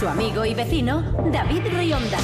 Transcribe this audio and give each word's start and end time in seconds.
Su 0.00 0.08
amigo 0.08 0.46
y 0.46 0.54
vecino, 0.54 1.02
David 1.30 1.60
Rionda. 1.76 2.16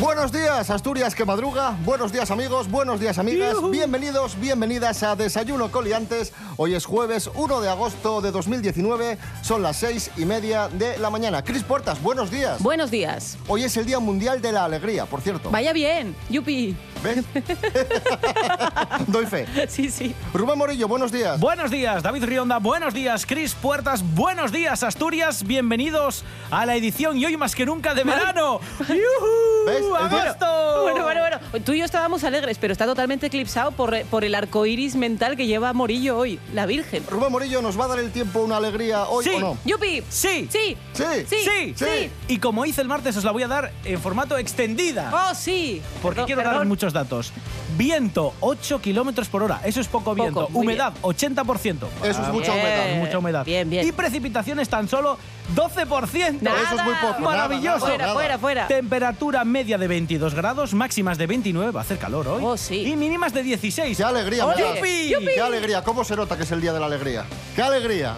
Buenos 0.00 0.30
días, 0.30 0.70
Asturias 0.70 1.16
que 1.16 1.24
madruga. 1.24 1.76
Buenos 1.84 2.12
días, 2.12 2.30
amigos. 2.30 2.70
Buenos 2.70 3.00
días, 3.00 3.18
amigas. 3.18 3.56
Bienvenidos, 3.72 4.38
bienvenidas 4.38 5.02
a 5.02 5.16
Desayuno 5.16 5.72
Coliantes. 5.72 6.32
Hoy 6.60 6.74
es 6.74 6.86
jueves 6.86 7.30
1 7.36 7.60
de 7.60 7.68
agosto 7.68 8.20
de 8.20 8.32
2019. 8.32 9.16
Son 9.42 9.62
las 9.62 9.76
seis 9.76 10.10
y 10.16 10.24
media 10.24 10.66
de 10.68 10.98
la 10.98 11.08
mañana. 11.08 11.44
Cris 11.44 11.62
Puertas, 11.62 12.02
buenos 12.02 12.32
días. 12.32 12.60
Buenos 12.60 12.90
días. 12.90 13.38
Hoy 13.46 13.62
es 13.62 13.76
el 13.76 13.86
Día 13.86 14.00
Mundial 14.00 14.42
de 14.42 14.50
la 14.50 14.64
Alegría, 14.64 15.06
por 15.06 15.20
cierto. 15.20 15.52
Vaya 15.52 15.72
bien, 15.72 16.16
yupi. 16.28 16.74
¿Ves? 17.04 17.24
Doy 19.06 19.26
fe. 19.26 19.46
Sí, 19.68 19.88
sí. 19.88 20.12
Rubén 20.34 20.58
Morillo, 20.58 20.88
buenos 20.88 21.12
días. 21.12 21.38
Buenos 21.38 21.70
días, 21.70 22.02
David 22.02 22.24
Rionda. 22.24 22.58
Buenos 22.58 22.92
días, 22.92 23.24
Cris 23.24 23.54
Puertas. 23.54 24.02
Buenos 24.16 24.50
días, 24.50 24.82
Asturias. 24.82 25.44
Bienvenidos 25.44 26.24
a 26.50 26.66
la 26.66 26.74
edición 26.74 27.16
y 27.18 27.24
hoy 27.24 27.36
más 27.36 27.54
que 27.54 27.66
nunca 27.66 27.94
de 27.94 28.02
verano. 28.02 28.58
Día- 28.88 29.96
¡Agosto! 29.96 30.82
Bueno, 30.82 31.02
bueno, 31.04 31.20
bueno. 31.20 31.38
Tú 31.64 31.72
y 31.72 31.78
yo 31.78 31.84
estábamos 31.84 32.24
alegres, 32.24 32.58
pero 32.58 32.72
está 32.72 32.84
totalmente 32.86 33.26
eclipsado 33.26 33.70
por, 33.70 34.02
por 34.06 34.24
el 34.24 34.34
arco 34.34 34.64
iris 34.66 34.96
mental 34.96 35.36
que 35.36 35.46
lleva 35.46 35.72
Morillo 35.72 36.16
hoy, 36.18 36.40
la 36.54 36.66
Virgen. 36.66 37.04
Rubén 37.08 37.30
Morillo, 37.32 37.60
¿nos 37.62 37.78
va 37.78 37.84
a 37.84 37.88
dar 37.88 37.98
el 37.98 38.10
tiempo 38.10 38.40
una 38.40 38.56
alegría 38.56 39.04
hoy 39.04 39.24
Sí. 39.24 39.30
o 39.36 39.40
no? 39.40 39.58
¡Yupi! 39.64 40.02
Sí. 40.08 40.48
¡Sí! 40.50 40.76
Sí. 40.92 41.04
¡Sí! 41.28 41.36
Sí. 41.44 41.74
Sí. 41.76 42.10
Y 42.28 42.38
como 42.38 42.64
hice 42.64 42.80
el 42.80 42.88
martes, 42.88 43.16
os 43.16 43.24
la 43.24 43.32
voy 43.32 43.42
a 43.42 43.48
dar 43.48 43.72
en 43.84 44.00
formato 44.00 44.36
extendida. 44.38 45.10
¡Oh, 45.30 45.34
sí! 45.34 45.82
Porque 46.02 46.16
Perdón, 46.16 46.26
quiero 46.26 46.42
dar 46.42 46.50
perdón. 46.52 46.68
muchos 46.68 46.92
datos. 46.92 47.32
Viento, 47.76 48.34
8 48.40 48.80
kilómetros 48.80 49.28
por 49.28 49.42
hora. 49.42 49.60
Eso 49.64 49.80
es 49.80 49.88
poco 49.88 50.14
viento. 50.14 50.46
Poco, 50.46 50.58
Humedad, 50.58 50.92
80%. 51.02 51.86
Eso 52.02 52.22
es 52.22 52.28
mucha 52.28 52.52
Bien. 52.54 52.64
humedad. 52.64 52.96
Mucha 52.98 53.18
humedad. 53.18 53.44
Bien, 53.44 53.68
bien. 53.68 53.86
Y 53.86 53.92
precipitaciones 53.92 54.68
tan 54.68 54.88
solo 54.88 55.18
12%. 55.54 56.40
Nada. 56.42 56.62
Eso 56.62 56.76
es 56.76 56.84
muy 56.84 56.94
poco. 57.00 57.20
Maravilloso. 57.20 57.78
nada, 57.78 57.88
Fuera, 57.88 57.98
nada. 57.98 58.14
fuera, 58.14 58.38
fuera. 58.38 58.66
Temperatura 58.68 59.44
media 59.44 59.78
de 59.78 59.88
22 59.88 60.34
grados, 60.34 60.74
máximas 60.74 61.18
de 61.18 61.26
29, 61.26 61.70
va 61.72 61.80
a 61.80 61.82
hacer 61.82 61.98
calor 61.98 62.28
hoy. 62.28 62.42
Oh, 62.44 62.56
sí. 62.56 62.86
Y 62.86 62.96
mínimas 62.96 63.32
de 63.32 63.42
16. 63.42 63.96
¡Qué 63.96 64.04
alegría! 64.04 64.44
¡Yupi! 64.56 65.14
¡Qué 65.34 65.40
alegría! 65.40 65.82
¿Cómo 65.82 66.04
se 66.04 66.16
nota 66.16 66.36
que 66.36 66.42
es 66.42 66.50
el 66.52 66.60
día 66.60 66.72
de 66.72 66.80
la 66.80 66.86
alegría? 66.86 67.24
¡Qué 67.56 67.62
alegría! 67.62 68.16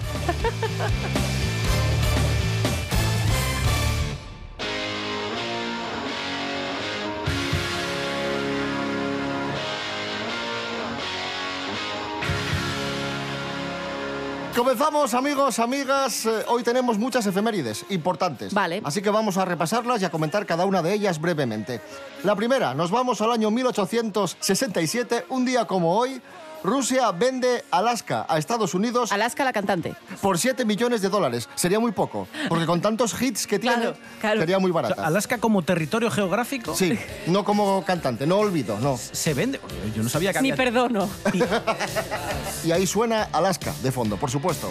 Comenzamos, 14.61 15.15
amigos, 15.15 15.59
amigas. 15.59 16.27
Eh, 16.27 16.45
hoy 16.49 16.63
tenemos 16.63 16.99
muchas 16.99 17.25
efemérides 17.25 17.87
importantes. 17.89 18.53
Vale. 18.53 18.83
Así 18.85 19.01
que 19.01 19.09
vamos 19.09 19.39
a 19.39 19.47
repasarlas 19.47 20.03
y 20.03 20.05
a 20.05 20.11
comentar 20.11 20.45
cada 20.45 20.67
una 20.67 20.83
de 20.83 20.93
ellas 20.93 21.19
brevemente. 21.19 21.81
La 22.25 22.37
primera, 22.37 22.75
nos 22.75 22.91
vamos 22.91 23.23
al 23.23 23.33
año 23.33 23.51
1867, 23.51 25.25
un 25.31 25.47
día 25.47 25.65
como 25.65 25.97
hoy. 25.97 26.21
Rusia 26.63 27.11
vende 27.13 27.65
Alaska 27.71 28.27
a 28.29 28.37
Estados 28.39 28.75
Unidos 28.75 29.13
Alaska 29.13 29.45
la 29.45 29.53
cantante. 29.53 29.95
por 30.21 30.39
7 30.39 30.65
millones 30.65 31.01
de 31.03 31.09
dólares. 31.09 31.49
Sería 31.55 31.81
muy 31.81 31.93
poco, 31.93 32.29
porque 32.49 32.67
con 32.67 32.81
tantos 32.81 33.21
hits 33.21 33.47
que 33.47 33.59
tiene, 33.59 33.77
Claro, 33.77 33.97
claro. 34.21 34.41
sería 34.41 34.59
muy 34.59 34.71
O 34.71 34.75
sea, 34.75 34.83
barata. 34.83 35.07
Alaska 35.07 35.39
como 35.39 35.63
territorio 35.63 36.11
geográfico 36.11 36.75
Sí, 36.75 36.99
no 37.27 37.45
como 37.45 37.83
cantante, 37.85 38.27
no 38.27 38.39
olvido, 38.39 38.79
no. 38.81 38.99
se 38.99 39.33
vende. 39.35 39.61
Yo 39.97 40.03
no 40.03 40.09
sabía 40.09 40.33
que 40.33 40.43
Ni 40.43 40.51
había. 40.53 40.65
perdono. 40.65 41.09
Y 42.65 42.73
ahí 42.73 42.87
suena 42.87 43.29
Alaska, 43.33 43.73
de 43.83 43.91
fondo, 43.91 44.17
por 44.19 44.31
supuesto. 44.31 44.71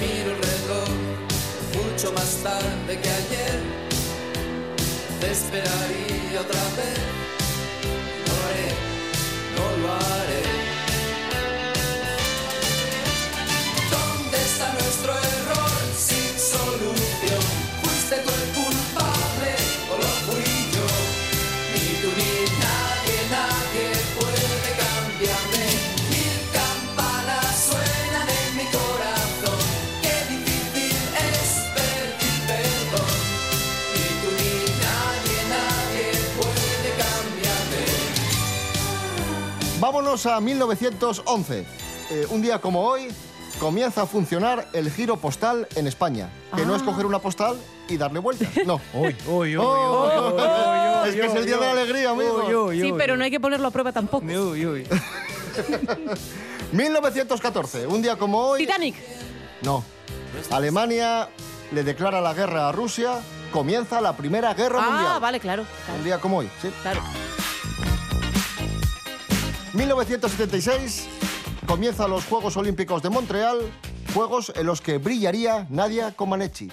Miro 0.00 0.30
el 0.30 0.42
reloj 0.42 0.88
mucho 1.92 2.12
más 2.12 2.36
tarde 2.42 2.98
que 3.02 3.08
ayer. 3.10 3.60
Te 5.20 5.30
esperaría 5.30 6.40
otra 6.40 6.60
vez. 6.76 6.98
No 8.26 8.32
lo 8.32 8.46
haré, 8.48 8.68
no 9.56 9.86
lo 9.86 9.94
haré. 9.94 10.59
Vámonos 40.22 40.26
a 40.26 40.40
1911. 40.40 41.64
Eh, 42.10 42.26
un 42.30 42.42
día 42.42 42.60
como 42.60 42.82
hoy 42.82 43.08
comienza 43.58 44.02
a 44.02 44.06
funcionar 44.06 44.68
el 44.74 44.90
giro 44.90 45.16
postal 45.16 45.66
en 45.76 45.86
España. 45.86 46.28
Que 46.54 46.66
no 46.66 46.74
es 46.76 46.82
coger 46.82 47.06
una 47.06 47.20
postal 47.20 47.56
y 47.88 47.96
darle 47.96 48.18
vueltas. 48.18 48.48
No. 48.66 48.80
Uy, 48.94 49.16
Oh, 49.26 49.38
uy, 49.38 49.56
uy, 49.56 51.08
es 51.08 51.14
que 51.14 51.26
es 51.26 51.34
el 51.34 51.46
día 51.46 51.56
de 51.56 51.64
la 51.66 51.70
alegría, 51.72 52.10
amigo. 52.10 52.70
Sí, 52.72 52.92
pero 52.98 53.16
no 53.16 53.24
hay 53.24 53.30
que 53.30 53.40
ponerlo 53.40 53.68
a 53.68 53.70
prueba 53.70 53.92
tampoco. 53.92 54.26
Uy, 54.26 54.66
uy. 54.66 54.86
1914, 56.72 57.86
un 57.86 58.02
día 58.02 58.16
como 58.16 58.38
hoy. 58.40 58.60
Titanic. 58.66 58.96
No. 59.62 59.82
Alemania 60.50 61.28
le 61.72 61.82
declara 61.82 62.20
la 62.20 62.34
guerra 62.34 62.68
a 62.68 62.72
Rusia. 62.72 63.20
Comienza 63.52 64.00
la 64.00 64.16
Primera 64.16 64.52
Guerra 64.54 64.78
Ah, 64.82 64.90
Mundial. 64.90 65.20
vale, 65.20 65.40
claro. 65.40 65.62
Un 65.62 65.68
claro, 65.86 66.04
día 66.04 66.18
como 66.18 66.38
hoy, 66.38 66.50
sí. 66.62 66.70
claro. 66.82 67.00
1976 69.74 71.06
comienzan 71.66 72.10
los 72.10 72.24
Juegos 72.24 72.56
Olímpicos 72.56 73.02
de 73.02 73.10
Montreal, 73.10 73.58
juegos 74.14 74.52
en 74.56 74.66
los 74.66 74.80
que 74.80 74.98
brillaría 74.98 75.66
Nadia 75.70 76.12
Comaneci. 76.12 76.70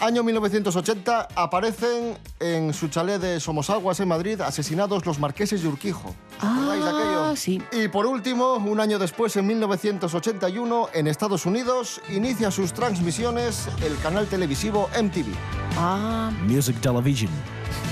Año 0.00 0.22
1980 0.22 1.28
aparecen 1.34 2.16
en 2.38 2.72
su 2.72 2.86
chalet 2.88 3.20
de 3.20 3.40
Somosaguas 3.40 3.98
en 3.98 4.06
Madrid 4.08 4.40
asesinados 4.40 5.04
los 5.04 5.18
marqueses 5.18 5.60
de 5.60 5.68
Urquijo. 5.68 6.14
¿Recordáis 6.40 6.84
Ah, 6.84 6.88
aquello? 6.90 7.36
sí. 7.36 7.60
Y 7.72 7.88
por 7.88 8.06
último, 8.06 8.54
un 8.54 8.78
año 8.78 8.98
después, 9.00 9.34
en 9.36 9.48
1981, 9.48 10.88
en 10.94 11.08
Estados 11.08 11.46
Unidos, 11.46 12.00
inicia 12.10 12.52
sus 12.52 12.72
transmisiones 12.72 13.66
el 13.84 13.98
canal 14.00 14.28
televisivo 14.28 14.88
MTV. 15.02 15.26
Ah, 15.76 16.30
Music 16.46 16.80
Television. 16.80 17.30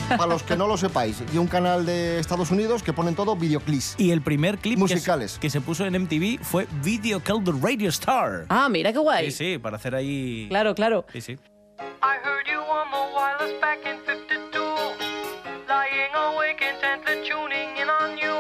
Para 0.09 0.27
los 0.27 0.43
que 0.43 0.57
no 0.57 0.67
lo 0.67 0.77
sepáis, 0.77 1.23
y 1.33 1.39
un 1.39 1.47
canal 1.47 1.85
de 1.85 2.19
Estados 2.19 2.51
Unidos 2.51 2.83
que 2.83 2.93
ponen 2.93 3.15
todo 3.15 3.35
videoclips. 3.37 3.95
Y 3.99 4.11
el 4.13 4.21
primer 4.23 4.59
clip 4.59 4.75
que 4.81 4.89
se- 4.89 4.95
Musicales. 4.95 5.39
Que, 5.41 5.51
se 5.51 5.61
puso 5.61 5.85
en 5.85 5.95
MTV 5.95 6.39
fue 6.43 6.67
Video 6.83 7.21
Killed 7.21 7.45
the 7.45 7.53
Radio 7.61 7.89
Star. 7.91 8.47
ah, 8.49 8.69
mira 8.69 8.93
qué 8.93 8.99
guay. 8.99 9.31
Sí, 9.31 9.55
sí, 9.55 9.59
para 9.59 9.77
hacer 9.77 9.95
ahí. 9.95 10.47
Claro, 10.49 10.75
claro. 10.75 11.05
Sí, 11.13 11.21
sí. 11.21 11.33
I 11.33 12.17
heard 12.25 12.47
you 12.47 12.61
on 12.61 12.91
the 12.91 13.15
wireless 13.17 13.61
back 13.61 13.81
in 13.85 13.99
52. 14.07 14.63
Lying 15.69 16.15
awake 16.15 16.63
intently 16.63 17.29
tuning 17.29 17.77
in 17.77 17.89
on 17.91 18.17
you. 18.17 18.36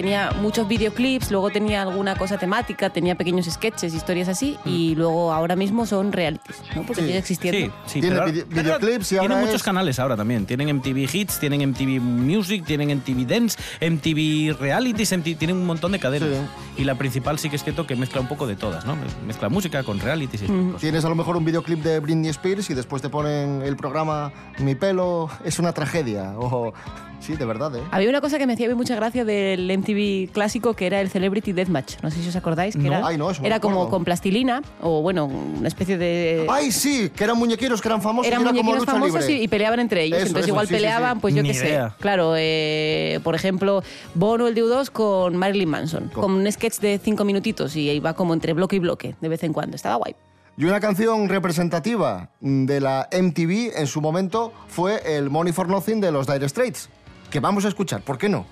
Tenía 0.00 0.30
muchos 0.40 0.66
videoclips, 0.66 1.30
luego 1.30 1.50
tenía 1.50 1.82
alguna 1.82 2.16
cosa 2.16 2.38
temática, 2.38 2.88
tenía 2.90 3.14
pequeños 3.16 3.46
sketches, 3.46 3.92
historias 3.92 4.28
así, 4.28 4.56
y 4.64 4.94
luego 4.94 5.32
ahora 5.32 5.56
mismo 5.56 5.84
son 5.84 6.10
realities, 6.12 6.56
¿no? 6.74 6.82
Porque 6.84 7.02
Sí. 7.02 7.06
sigue 7.08 7.18
existiendo. 7.18 7.74
Sí, 7.84 7.92
sí. 7.92 8.00
Tiene 8.00 8.16
pero 8.16 8.26
vide- 8.32 8.46
pero 8.48 8.62
videoclips 8.62 9.06
y 9.06 9.08
Tienen 9.16 9.32
ahora 9.32 9.40
muchos 9.44 9.56
es- 9.56 9.62
canales 9.62 9.98
ahora 9.98 10.16
también. 10.16 10.46
Tienen 10.46 10.68
MTV 10.70 11.06
Hits, 11.12 11.38
tienen 11.38 11.60
MTV 11.60 12.00
Music, 12.00 12.64
tienen 12.64 12.90
MTV 12.90 13.26
Dance, 13.26 13.58
MTV 13.80 14.56
Realities, 14.58 15.12
MTV 15.12 15.36
tienen 15.36 15.56
un 15.58 15.66
montón 15.66 15.92
de 15.92 15.98
cadenas. 15.98 16.30
Y 16.78 16.84
la 16.84 16.94
principal 16.94 17.38
sí 17.38 17.50
que 17.50 17.56
es 17.56 17.62
cierto 17.64 17.86
que 17.86 17.94
mezcla 17.94 18.20
un 18.22 18.28
poco 18.28 18.46
de 18.46 18.56
todas, 18.56 18.86
¿no? 18.86 18.96
Mezcla 19.26 19.48
música 19.50 19.82
con 19.82 20.00
realities 20.00 20.42
y 20.42 20.46
cosas. 20.46 20.80
Tienes 20.80 21.04
a 21.04 21.08
lo 21.10 21.14
mejor 21.14 21.36
un 21.36 21.44
videoclip 21.44 21.82
de 21.82 22.00
Britney 22.00 22.30
Spears 22.30 22.70
y 22.70 22.74
después 22.74 23.02
te 23.02 23.10
ponen 23.10 23.62
el 23.62 23.76
programa 23.76 24.32
Mi 24.58 24.74
pelo 24.74 25.28
es 25.44 25.58
una 25.58 25.72
tragedia. 25.72 26.34
O 26.38 26.72
sí, 27.20 27.36
de 27.36 27.44
verdad, 27.44 27.74
¿eh? 27.76 27.82
Había 27.90 28.08
una 28.08 28.20
cosa 28.20 28.38
que 28.38 28.46
me 28.46 28.54
hacía 28.54 28.74
mucha 28.74 28.94
gracia 28.96 29.24
del 29.24 29.66
MTV 29.78 30.32
clásico 30.32 30.74
que 30.74 30.86
era 30.86 31.00
el 31.00 31.10
Celebrity 31.10 31.52
Deathmatch. 31.52 31.96
No 32.02 32.10
sé 32.10 32.22
si 32.22 32.28
os 32.28 32.36
acordáis. 32.36 32.74
Que 32.76 32.82
No. 32.82 32.92
era, 32.96 33.06
Ay, 33.06 33.16
no, 33.18 33.30
eso 33.30 33.40
no 33.42 33.46
era 33.46 33.56
me 33.56 33.60
como 33.60 33.88
con 33.88 34.04
plastilina 34.04 34.62
o, 34.80 35.02
bueno, 35.02 35.26
una 35.26 35.68
especie 35.68 35.96
de. 35.98 36.46
Ay, 36.48 36.72
sí, 36.72 37.10
que 37.14 37.24
eran 37.24 37.36
muñequeros 37.38 37.80
que 37.80 37.88
eran 37.88 38.02
famosos 38.02 38.26
eran 38.26 38.40
y 38.40 38.44
era 38.44 38.50
como 38.50 38.62
muñequitos 38.62 38.80
lucha 38.86 38.92
famosos 38.92 39.20
libre. 39.28 39.40
y, 39.42 39.44
y 39.44 39.48
peleaban 39.48 39.80
entre 39.80 40.02
ellos. 40.04 40.18
Eso, 40.18 40.26
Entonces, 40.28 40.46
eso, 40.48 40.54
igual 40.54 40.66
sí, 40.66 40.74
peleaban, 40.74 41.14
sí. 41.14 41.18
pues 41.20 41.34
yo 41.34 41.42
qué 41.42 41.54
sé. 41.54 41.80
Claro, 42.00 42.34
eh, 42.36 43.20
por 43.22 43.34
ejemplo, 43.34 43.82
Bono 44.14 44.46
el 44.48 44.54
Deudos 44.54 44.90
con 44.90 45.36
Marilyn 45.36 45.68
Manson. 45.68 46.08
Con 46.08 46.32
un 46.32 46.50
sketch 46.50 46.78
de 46.80 46.98
cinco 47.02 47.24
minutitos 47.24 47.76
y 47.76 47.90
iba 47.90 48.14
como 48.14 48.34
entre 48.34 48.52
bloque 48.52 48.76
y 48.76 48.78
bloque 48.78 49.14
de 49.20 49.28
vez 49.28 49.42
en 49.44 49.52
cuando. 49.52 49.76
Estaba 49.76 49.96
guay. 49.96 50.14
Y 50.56 50.64
una 50.64 50.80
canción 50.80 51.28
representativa 51.28 52.28
de 52.40 52.80
la 52.80 53.08
MTV 53.12 53.72
en 53.78 53.86
su 53.86 54.00
momento 54.02 54.52
fue 54.68 55.00
el 55.16 55.30
Money 55.30 55.52
for 55.52 55.68
Nothing 55.68 56.00
de 56.00 56.12
los 56.12 56.26
Dire 56.26 56.46
Straits, 56.48 56.88
que 57.30 57.40
vamos 57.40 57.64
a 57.64 57.68
escuchar, 57.68 58.02
¿por 58.02 58.18
qué 58.18 58.28
no? 58.28 58.44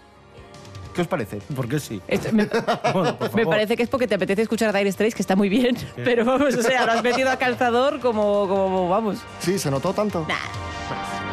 ¿Qué 0.94 1.02
os 1.02 1.08
parece? 1.08 1.36
¿Por 1.54 1.68
qué 1.68 1.78
sí? 1.78 2.00
Esto 2.08 2.32
me, 2.32 2.44
Bueno, 2.92 3.50
parece 3.50 3.76
que 3.76 3.84
es 3.84 3.88
porque 3.88 4.08
te 4.08 4.16
apetece 4.16 4.42
escuchar 4.42 4.74
a 4.74 4.78
Dire 4.78 4.90
Straits, 4.90 5.14
que 5.14 5.22
está 5.22 5.36
muy 5.36 5.48
bien. 5.48 5.76
Pero 5.96 6.24
vamos, 6.24 6.54
o 6.54 6.62
sea, 6.62 6.86
lo 6.86 6.92
has 6.92 7.04
metido 7.04 7.30
a 7.30 7.36
calzador 7.36 8.00
como, 8.00 8.48
como 8.48 8.88
vamos. 8.88 9.18
Sí, 9.38 9.58
se 9.58 9.70
notó 9.70 9.92
tanto. 9.92 10.26
Nah. 10.28 11.27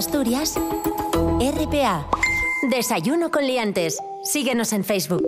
Asturias, 0.00 0.54
RPA. 0.54 2.08
Desayuno 2.70 3.30
con 3.30 3.46
liantes. 3.46 3.98
Síguenos 4.24 4.72
en 4.72 4.82
Facebook. 4.82 5.26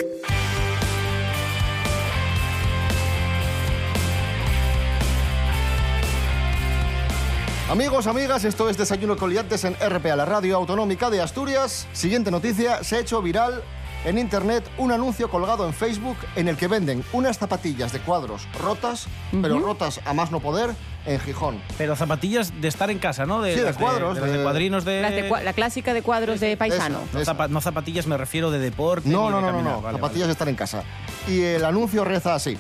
Amigos, 7.68 8.06
amigas, 8.06 8.44
esto 8.46 8.70
es 8.70 8.78
Desayuno 8.78 9.18
con 9.18 9.28
Liantes 9.28 9.64
en 9.64 9.74
RPA, 9.74 10.16
la 10.16 10.24
radio 10.24 10.56
autonómica 10.56 11.10
de 11.10 11.20
Asturias. 11.20 11.86
Siguiente 11.92 12.30
noticia, 12.30 12.82
se 12.82 12.96
ha 12.96 13.00
hecho 13.00 13.20
viral 13.20 13.62
en 14.04 14.18
internet 14.18 14.68
un 14.78 14.90
anuncio 14.92 15.30
colgado 15.30 15.66
en 15.66 15.72
Facebook 15.74 16.16
en 16.36 16.48
el 16.48 16.56
que 16.56 16.66
venden 16.68 17.04
unas 17.12 17.38
zapatillas 17.38 17.92
de 17.92 18.00
cuadros 18.00 18.46
rotas, 18.60 19.06
pero 19.40 19.58
rotas 19.60 20.00
a 20.04 20.12
más 20.12 20.30
no 20.30 20.40
poder, 20.40 20.70
en 21.06 21.20
Gijón. 21.20 21.60
Pero 21.78 21.94
zapatillas 21.96 22.52
de 22.60 22.68
estar 22.68 22.90
en 22.90 22.98
casa, 22.98 23.26
¿no? 23.26 23.42
Sí, 23.44 23.50
de 23.50 23.62
las 23.62 23.76
cuadros, 23.76 24.18
las 24.18 24.30
de, 24.30 24.38
de- 24.38 24.42
cuadrinos 24.44 24.84
de... 24.84 25.00
Las 25.02 25.12
de 25.12 25.28
cua- 25.30 25.42
la 25.42 25.52
clásica 25.52 25.94
de 25.94 26.02
cuadros 26.02 26.40
de 26.40 26.56
paisano. 26.56 26.98
No, 27.12 27.20
zapa- 27.20 27.48
no 27.48 27.60
zapatillas, 27.60 28.06
me 28.06 28.16
refiero 28.16 28.50
de 28.50 28.58
deporte. 28.58 29.08
No, 29.08 29.24
ni 29.26 29.30
no, 29.30 29.36
de 29.36 29.42
no, 29.42 29.46
no, 29.48 29.52
caminar. 29.52 29.72
no, 29.76 29.82
Vale, 29.82 29.98
zapatillas 29.98 30.26
de 30.28 30.32
estar 30.32 30.48
en 30.48 30.54
casa. 30.56 30.82
Y 31.28 31.40
el 31.42 31.64
anuncio 31.64 32.04
reza 32.04 32.34
así. 32.34 32.56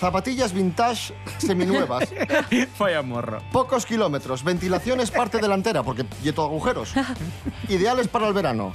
Zapatillas 0.00 0.52
vintage 0.52 1.14
seminuevas. 1.38 2.08
Vaya 2.78 3.02
morro. 3.02 3.40
pocos 3.52 3.86
kilómetros, 3.86 4.42
ventilaciones 4.42 5.10
parte 5.10 5.38
delantera, 5.38 5.82
porque 5.82 6.04
lleto 6.22 6.42
agujeros. 6.42 6.92
Ideales 7.68 8.08
para 8.08 8.26
el 8.26 8.34
verano. 8.34 8.72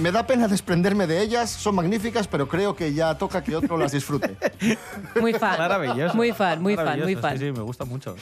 Me 0.00 0.12
da 0.12 0.26
pena 0.26 0.46
desprenderme 0.46 1.08
de 1.08 1.20
ellas, 1.20 1.50
son 1.50 1.74
magníficas, 1.74 2.28
pero 2.28 2.46
creo 2.46 2.76
que 2.76 2.94
ya 2.94 3.18
toca 3.18 3.42
que 3.42 3.56
otro 3.56 3.76
las 3.76 3.90
disfrute. 3.90 4.36
Muy 5.20 5.32
fan. 5.34 5.58
Maravilloso. 5.58 6.14
Muy 6.14 6.32
fan, 6.32 6.62
muy 6.62 6.76
fan, 6.76 7.00
muy 7.00 7.16
fan. 7.16 7.36
Sí, 7.36 7.46
sí, 7.46 7.52
me 7.52 7.62
gusta 7.62 7.84
mucho. 7.84 8.14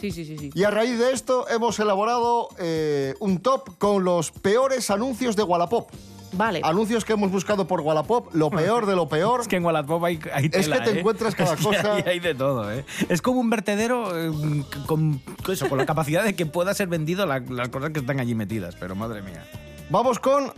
Sí, 0.00 0.10
sí, 0.10 0.24
sí, 0.24 0.36
sí. 0.36 0.50
Y 0.52 0.64
a 0.64 0.70
raíz 0.70 0.98
de 0.98 1.12
esto 1.12 1.48
hemos 1.48 1.78
elaborado 1.78 2.48
eh, 2.58 3.14
un 3.20 3.38
top 3.38 3.70
con 3.78 4.02
los 4.02 4.32
peores 4.32 4.90
anuncios 4.90 5.36
de 5.36 5.44
Wallapop. 5.44 5.88
Vale. 6.32 6.60
Anuncios 6.64 7.04
que 7.04 7.12
hemos 7.12 7.30
buscado 7.30 7.66
por 7.68 7.82
Wallapop, 7.82 8.34
lo 8.34 8.50
peor 8.50 8.86
de 8.86 8.96
lo 8.96 9.06
peor. 9.08 9.42
Es 9.42 9.48
que 9.48 9.56
en 9.56 9.64
Wallapop 9.64 10.02
hay, 10.04 10.18
hay 10.32 10.50
Es 10.52 10.66
que 10.68 10.80
te 10.80 10.90
¿eh? 10.90 10.98
encuentras 10.98 11.34
cada 11.36 11.52
Es 11.54 11.58
que 11.60 11.64
cosa. 11.66 11.94
Hay, 11.96 12.02
hay 12.06 12.20
de 12.20 12.34
todo, 12.34 12.72
¿eh? 12.72 12.84
Es 13.08 13.22
como 13.22 13.38
un 13.38 13.48
vertedero 13.50 14.18
eh, 14.18 14.64
con, 14.86 15.20
con 15.44 15.52
eso, 15.52 15.68
con 15.68 15.78
la 15.78 15.86
capacidad 15.86 16.24
de 16.24 16.34
que 16.34 16.46
pueda 16.46 16.74
ser 16.74 16.88
vendido 16.88 17.26
la- 17.26 17.38
las 17.40 17.68
cosas 17.68 17.90
que 17.90 18.00
están 18.00 18.18
allí 18.18 18.34
metidas, 18.34 18.74
pero 18.80 18.96
madre 18.96 19.22
mía. 19.22 19.44
Vamos 19.90 20.18
con 20.18 20.52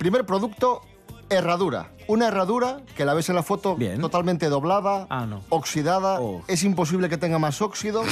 primer 0.00 0.24
producto, 0.24 0.80
herradura. 1.28 1.90
Una 2.08 2.28
herradura 2.28 2.80
que 2.96 3.04
la 3.04 3.12
ves 3.12 3.28
en 3.28 3.34
la 3.34 3.42
foto 3.42 3.76
Bien. 3.76 4.00
totalmente 4.00 4.48
doblada, 4.48 5.06
Ah, 5.10 5.26
no. 5.26 5.42
oxidada, 5.50 6.18
Oh. 6.22 6.42
es 6.48 6.64
imposible 6.64 7.10
que 7.10 7.18
tenga 7.18 7.38
más 7.38 7.60
óxido. 7.60 8.02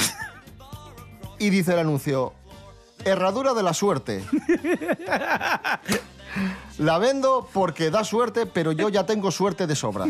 y 1.39 1.49
dice 1.49 1.73
el 1.73 1.79
anuncio, 1.79 2.31
herradura 3.05 3.55
de 3.55 3.63
la 3.63 3.73
suerte. 3.73 4.23
La 6.77 6.99
vendo 6.99 7.49
porque 7.51 7.89
da 7.89 8.03
suerte, 8.03 8.45
pero 8.45 8.71
yo 8.71 8.87
ya 8.89 9.05
tengo 9.07 9.31
suerte 9.31 9.65
de 9.65 9.75
sobra. 9.75 10.05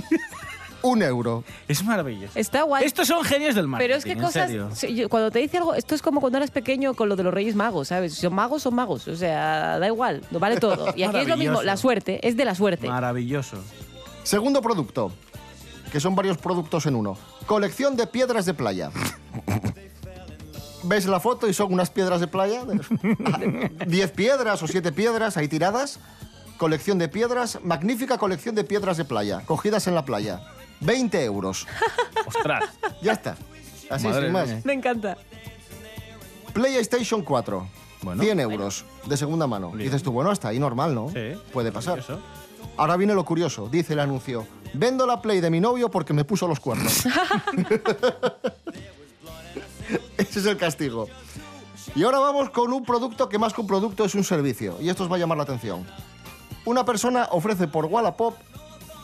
Un 0.82 1.02
euro. 1.04 1.44
Es 1.68 1.84
maravilloso. 1.84 2.34
Está 2.40 2.64
guay. 2.64 2.86
Estos 2.86 3.08
son 3.08 3.24
genios 3.24 3.56
del 3.56 3.68
marketing, 3.68 3.88
Pero 3.88 3.98
es 3.98 4.06
que 4.06 4.12
en 4.14 4.20
cosas. 4.22 4.48
serio. 4.48 4.70
sí, 4.74 4.96
yo- 4.96 5.10
cuando 5.10 5.32
te 5.32 5.40
dice 5.40 5.58
algo, 5.58 5.74
esto 5.76 5.96
es 5.96 6.02
como 6.02 6.22
cuando 6.22 6.38
eras 6.38 6.52
pequeño 6.52 6.94
con 6.94 7.10
lo 7.10 7.16
de 7.16 7.24
los 7.24 7.34
Reyes 7.34 7.56
Magos, 7.56 7.90
¿sabes? 7.90 8.14
Si 8.16 8.22
son 8.22 8.34
magos, 8.34 8.64
son 8.64 8.76
magos. 8.76 9.08
O 9.08 9.16
sea, 9.16 9.80
da 9.80 9.88
igual, 9.88 10.24
no 10.32 10.40
vale 10.40 10.58
todo. 10.60 10.94
Y 10.96 11.04
aquí 11.04 11.18
es 11.18 11.28
lo 11.28 11.36
mismo, 11.38 11.54
Maravilloso. 11.54 11.64
la 11.64 11.78
suerte, 11.78 12.28
es 12.28 12.38
de 12.38 12.46
la 12.46 12.56
suerte. 12.56 12.88
Maravilloso. 12.88 13.58
Segundo 14.24 14.62
producto, 14.62 15.12
que 15.92 16.00
son 16.00 16.16
varios 16.16 16.38
productos 16.38 16.86
en 16.86 16.96
uno. 16.96 17.18
Colección 17.46 17.96
de 17.96 18.06
piedras 18.08 18.46
de 18.46 18.54
playa. 18.54 18.92
¿Ves 20.84 21.06
la 21.08 21.20
foto 21.20 21.48
y 21.48 21.54
son 21.54 21.74
unas 21.74 21.90
piedras 21.90 22.22
de 22.22 22.28
playa? 22.28 22.62
Diez 23.88 24.12
piedras 24.12 24.64
o 24.64 24.68
siete 24.68 24.92
piedras 24.92 25.36
ahí 25.38 25.48
tiradas. 25.48 26.00
Colección 26.58 26.98
de 26.98 27.08
piedras, 27.08 27.60
magnífica 27.64 28.18
colección 28.18 28.54
de 28.56 28.64
piedras 28.66 28.98
de 28.98 29.06
playa, 29.06 29.42
cogidas 29.46 29.88
en 29.88 29.96
la 29.96 30.04
playa. 30.06 30.42
20 30.82 31.24
euros. 31.24 31.68
Ostras. 32.26 32.66
Ya 33.02 33.14
está. 33.14 33.36
Así 33.90 34.08
Madre 34.08 34.24
sin 34.26 34.34
más. 34.34 34.48
mía. 34.48 34.62
Me 34.64 34.74
encanta. 34.74 35.18
PlayStation 36.54 37.22
4. 37.24 37.68
Bueno. 38.02 38.24
100 38.24 38.40
euros 38.40 38.86
de 39.06 39.18
segunda 39.18 39.46
mano. 39.48 39.72
Bien. 39.72 39.88
Dices 39.90 40.04
tú, 40.04 40.12
bueno, 40.12 40.32
hasta 40.32 40.48
ahí 40.48 40.60
normal, 40.60 40.96
¿no? 40.96 41.10
Sí. 41.10 41.34
Puede 41.52 41.72
pasar. 41.72 42.02
Ahora 42.78 42.96
viene 42.96 43.14
lo 43.14 43.26
curioso. 43.26 43.68
Dice 43.70 43.94
el 43.94 44.00
anuncio. 44.00 44.48
Vendo 44.74 45.06
la 45.06 45.22
Play 45.22 45.42
de 45.42 45.50
mi 45.50 45.60
novio 45.60 45.90
porque 45.90 46.14
me 46.14 46.24
puso 46.24 46.48
los 46.48 46.60
cuernos. 46.60 47.06
Ese 50.18 50.40
es 50.40 50.46
el 50.46 50.58
castigo. 50.58 51.08
Y 51.96 52.04
ahora 52.04 52.20
vamos 52.20 52.52
con 52.52 52.72
un 52.72 52.84
producto 52.86 53.28
que 53.30 53.40
más 53.40 53.54
que 53.54 53.62
un 53.62 53.68
producto 53.68 54.06
es 54.06 54.14
un 54.16 54.24
servicio. 54.24 54.78
Y 54.80 54.90
esto 54.90 55.04
os 55.04 55.12
va 55.12 55.16
a 55.16 55.20
llamar 55.20 55.38
la 55.38 55.44
atención. 55.44 55.86
Una 56.66 56.86
persona 56.86 57.28
ofrece 57.32 57.68
por 57.68 57.86
Wallapop 57.86 58.36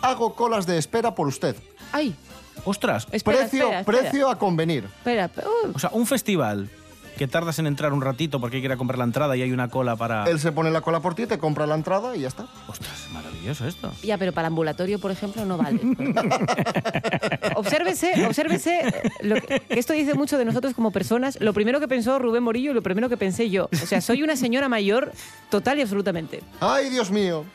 hago 0.01 0.33
colas 0.35 0.65
de 0.65 0.77
espera 0.77 1.15
por 1.15 1.27
usted. 1.27 1.55
Ay, 1.91 2.15
Ostras. 2.63 3.07
espera, 3.11 3.39
precio, 3.39 3.63
espera, 3.63 3.79
espera. 3.81 3.99
precio 4.01 4.29
a 4.29 4.39
convenir. 4.39 4.85
Espera, 4.85 5.27
pe- 5.27 5.41
uh, 5.41 5.71
O 5.75 5.79
sea, 5.79 5.89
un 5.93 6.05
festival 6.07 6.69
que 7.17 7.27
tardas 7.29 7.59
en 7.59 7.67
entrar 7.67 7.93
un 7.93 8.01
ratito 8.01 8.41
porque 8.41 8.57
hay 8.57 8.61
que 8.61 8.65
ir 8.65 8.71
a 8.73 8.77
comprar 8.77 8.97
la 8.97 9.05
entrada 9.05 9.37
y 9.37 9.41
hay 9.41 9.51
una 9.53 9.69
cola 9.69 9.95
para... 9.95 10.25
Él 10.25 10.37
se 10.37 10.51
pone 10.51 10.69
la 10.69 10.81
cola 10.81 10.99
por 10.99 11.15
ti, 11.15 11.25
te 11.25 11.37
compra 11.37 11.65
la 11.65 11.75
entrada 11.75 12.13
y 12.15 12.21
ya 12.21 12.27
está. 12.27 12.45
Ostras, 12.67 13.07
maravilloso 13.13 13.65
esto. 13.65 13.89
Ya, 14.03 14.17
pero 14.17 14.33
para 14.33 14.47
ambulatorio, 14.49 14.99
por 14.99 15.11
ejemplo, 15.11 15.45
no 15.45 15.57
vale. 15.57 15.79
obsérvese, 17.55 18.25
obsérvese, 18.25 18.79
eh, 18.79 19.09
lo 19.21 19.35
que, 19.35 19.61
que 19.61 19.79
esto 19.79 19.93
dice 19.93 20.13
mucho 20.13 20.37
de 20.37 20.45
nosotros 20.45 20.73
como 20.73 20.91
personas. 20.91 21.37
Lo 21.39 21.53
primero 21.53 21.79
que 21.79 21.87
pensó 21.87 22.19
Rubén 22.19 22.43
Morillo 22.43 22.71
y 22.71 22.73
lo 22.73 22.83
primero 22.83 23.07
que 23.09 23.17
pensé 23.17 23.49
yo. 23.49 23.69
O 23.71 23.85
sea, 23.85 24.01
soy 24.01 24.23
una 24.23 24.35
señora 24.35 24.67
mayor 24.69 25.11
total 25.49 25.79
y 25.79 25.81
absolutamente. 25.83 26.41
¡Ay, 26.59 26.89
Dios 26.89 27.11
mío! 27.11 27.45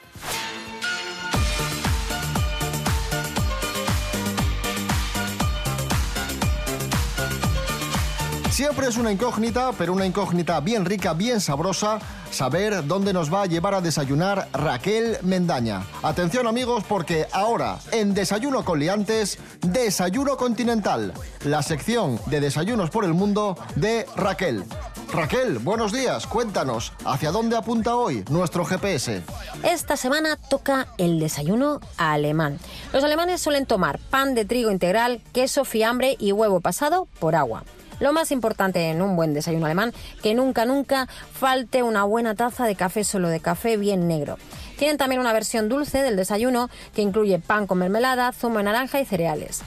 Siempre 8.61 8.89
es 8.89 8.99
una 8.99 9.11
incógnita, 9.11 9.73
pero 9.73 9.95
una 9.95 10.05
incógnita 10.05 10.61
bien 10.61 10.85
rica, 10.85 11.15
bien 11.15 11.41
sabrosa, 11.41 11.99
saber 12.31 12.87
dónde 12.87 13.15
nos 13.15 13.33
va 13.33 13.45
a 13.45 13.47
llevar 13.47 13.73
a 13.73 13.81
desayunar 13.81 14.51
Raquel 14.53 15.17
Mendaña. 15.23 15.87
Atención 16.03 16.47
amigos, 16.47 16.85
porque 16.87 17.27
ahora 17.33 17.79
en 17.91 18.13
Desayuno 18.13 18.63
con 18.63 18.79
Liantes, 18.79 19.39
Desayuno 19.63 20.37
Continental, 20.37 21.15
la 21.47 21.63
sección 21.63 22.21
de 22.27 22.41
desayunos 22.41 22.91
por 22.91 23.07
el 23.07 23.15
mundo 23.15 23.57
de 23.77 24.05
Raquel. 24.15 24.63
Raquel, 25.11 25.59
buenos 25.59 25.91
días, 25.91 26.27
cuéntanos, 26.27 26.93
¿hacia 27.07 27.31
dónde 27.31 27.57
apunta 27.57 27.97
hoy 27.97 28.27
nuestro 28.29 28.67
GPS? 28.67 29.23
Esta 29.63 29.97
semana 29.97 30.37
toca 30.37 30.89
el 30.99 31.19
desayuno 31.19 31.81
alemán. 31.97 32.59
Los 32.93 33.05
alemanes 33.05 33.41
suelen 33.41 33.65
tomar 33.65 33.99
pan 34.11 34.35
de 34.35 34.45
trigo 34.45 34.71
integral, 34.71 35.23
queso, 35.33 35.65
fiambre 35.65 36.15
y 36.19 36.33
huevo 36.33 36.61
pasado 36.61 37.09
por 37.21 37.35
agua. 37.35 37.65
Lo 38.01 38.15
más 38.15 38.33
importante 38.33 38.89
en 38.89 39.03
un 39.03 39.15
buen 39.15 39.35
desayuno 39.35 39.67
alemán, 39.67 39.93
que 40.23 40.35
nunca, 40.35 40.65
nunca 40.65 41.07
falte 41.07 41.83
una 41.83 42.05
buena 42.05 42.35
taza 42.35 42.67
de 42.67 42.75
café 42.75 43.05
solo 43.05 43.29
de 43.29 43.41
café 43.41 43.77
bien 43.77 44.09
negro. 44.09 44.39
Tienen 44.79 44.97
también 44.97 45.21
una 45.21 45.35
versión 45.35 45.69
dulce 45.69 46.03
del 46.03 46.17
desayuno 46.17 46.71
que 46.95 47.03
incluye 47.03 47.39
pan 47.39 47.67
con 47.67 47.79
mermelada, 47.79 48.33
zumo 48.33 48.57
de 48.57 48.65
naranja 48.65 49.01
y 49.01 49.05
cereales. 49.05 49.61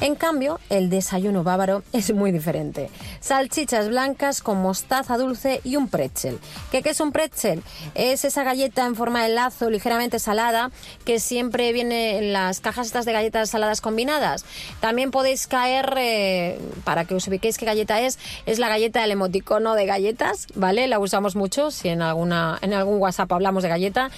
En 0.00 0.16
cambio, 0.16 0.58
el 0.70 0.90
desayuno 0.90 1.44
bávaro 1.44 1.82
es 1.92 2.12
muy 2.12 2.32
diferente. 2.32 2.90
Salchichas 3.20 3.88
blancas 3.88 4.42
con 4.42 4.60
mostaza 4.60 5.16
dulce 5.16 5.60
y 5.64 5.76
un 5.76 5.88
pretzel. 5.88 6.38
¿Qué, 6.70 6.82
es 6.84 7.00
un 7.00 7.12
pretzel? 7.12 7.62
Es 7.94 8.24
esa 8.24 8.44
galleta 8.44 8.86
en 8.86 8.96
forma 8.96 9.22
de 9.22 9.30
lazo 9.30 9.70
ligeramente 9.70 10.18
salada 10.18 10.70
que 11.04 11.20
siempre 11.20 11.72
viene 11.72 12.18
en 12.18 12.32
las 12.32 12.60
cajas 12.60 12.86
estas 12.86 13.04
de 13.04 13.12
galletas 13.12 13.50
saladas 13.50 13.80
combinadas. 13.80 14.44
También 14.80 15.10
podéis 15.10 15.46
caer, 15.46 15.94
eh, 15.96 16.58
para 16.84 17.04
que 17.04 17.14
os 17.14 17.26
ubiquéis 17.28 17.56
qué 17.56 17.66
galleta 17.66 18.00
es, 18.00 18.18
es 18.46 18.58
la 18.58 18.68
galleta 18.68 19.00
del 19.00 19.12
emoticono 19.12 19.74
de 19.74 19.86
galletas, 19.86 20.48
¿vale? 20.54 20.88
La 20.88 20.98
usamos 20.98 21.36
mucho, 21.36 21.70
si 21.70 21.88
en, 21.88 22.02
alguna, 22.02 22.58
en 22.62 22.74
algún 22.74 22.98
WhatsApp 22.98 23.32
hablamos 23.32 23.62
de 23.62 23.68
galleta. 23.68 24.10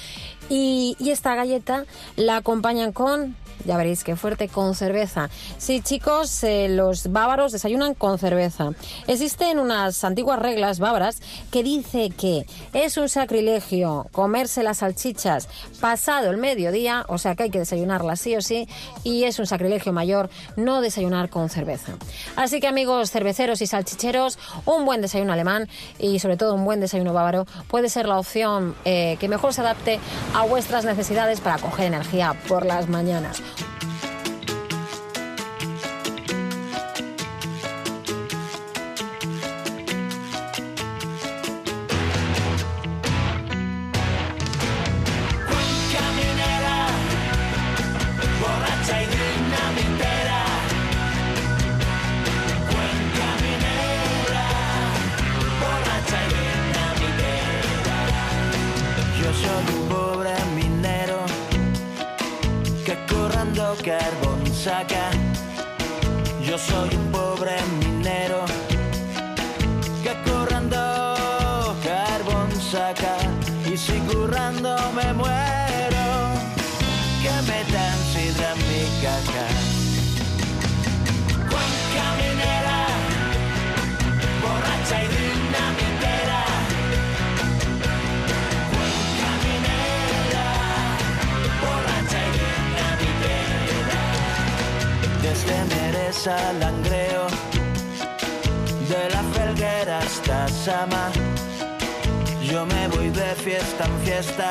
Y, 0.48 0.96
y 0.98 1.10
esta 1.10 1.34
galleta 1.34 1.84
la 2.16 2.36
acompañan 2.36 2.92
con 2.92 3.36
ya 3.66 3.76
veréis 3.76 4.04
qué 4.04 4.16
fuerte 4.16 4.48
con 4.48 4.74
cerveza. 4.74 5.28
Sí, 5.58 5.80
chicos, 5.80 6.42
eh, 6.44 6.68
los 6.68 7.12
bávaros 7.12 7.52
desayunan 7.52 7.94
con 7.94 8.18
cerveza. 8.18 8.70
Existen 9.06 9.58
unas 9.58 10.04
antiguas 10.04 10.38
reglas 10.38 10.78
bávaras 10.78 11.20
que 11.50 11.62
dice 11.62 12.10
que 12.10 12.46
es 12.72 12.96
un 12.96 13.08
sacrilegio 13.08 14.06
comerse 14.12 14.62
las 14.62 14.78
salchichas 14.78 15.48
pasado 15.80 16.30
el 16.30 16.36
mediodía, 16.36 17.04
o 17.08 17.18
sea 17.18 17.34
que 17.34 17.44
hay 17.44 17.50
que 17.50 17.58
desayunarlas 17.58 18.20
sí 18.20 18.36
o 18.36 18.40
sí, 18.40 18.68
y 19.04 19.24
es 19.24 19.38
un 19.38 19.46
sacrilegio 19.46 19.92
mayor 19.92 20.30
no 20.56 20.80
desayunar 20.80 21.28
con 21.28 21.48
cerveza. 21.48 21.92
Así 22.36 22.60
que 22.60 22.68
amigos 22.68 23.10
cerveceros 23.10 23.60
y 23.62 23.66
salchicheros, 23.66 24.38
un 24.64 24.84
buen 24.84 25.00
desayuno 25.00 25.32
alemán 25.32 25.68
y 25.98 26.18
sobre 26.18 26.36
todo 26.36 26.54
un 26.54 26.64
buen 26.64 26.80
desayuno 26.80 27.12
bávaro 27.12 27.46
puede 27.68 27.88
ser 27.88 28.06
la 28.06 28.18
opción 28.18 28.74
eh, 28.84 29.16
que 29.20 29.28
mejor 29.28 29.52
se 29.52 29.60
adapte 29.60 29.98
a 30.34 30.44
vuestras 30.44 30.84
necesidades 30.84 31.40
para 31.40 31.58
coger 31.58 31.86
energía 31.86 32.34
por 32.48 32.64
las 32.64 32.88
mañanas. 32.88 33.42
Meres 96.26 96.42
a 96.42 96.52
Langreo, 96.54 97.26
de 98.88 99.10
la 99.10 99.22
Felguera 99.32 99.98
hasta 99.98 100.48
Sama, 100.48 101.10
yo 102.42 102.66
me 102.66 102.88
voy 102.88 103.10
de 103.10 103.34
fiesta 103.36 103.84
en 103.84 103.98
fiesta, 104.00 104.48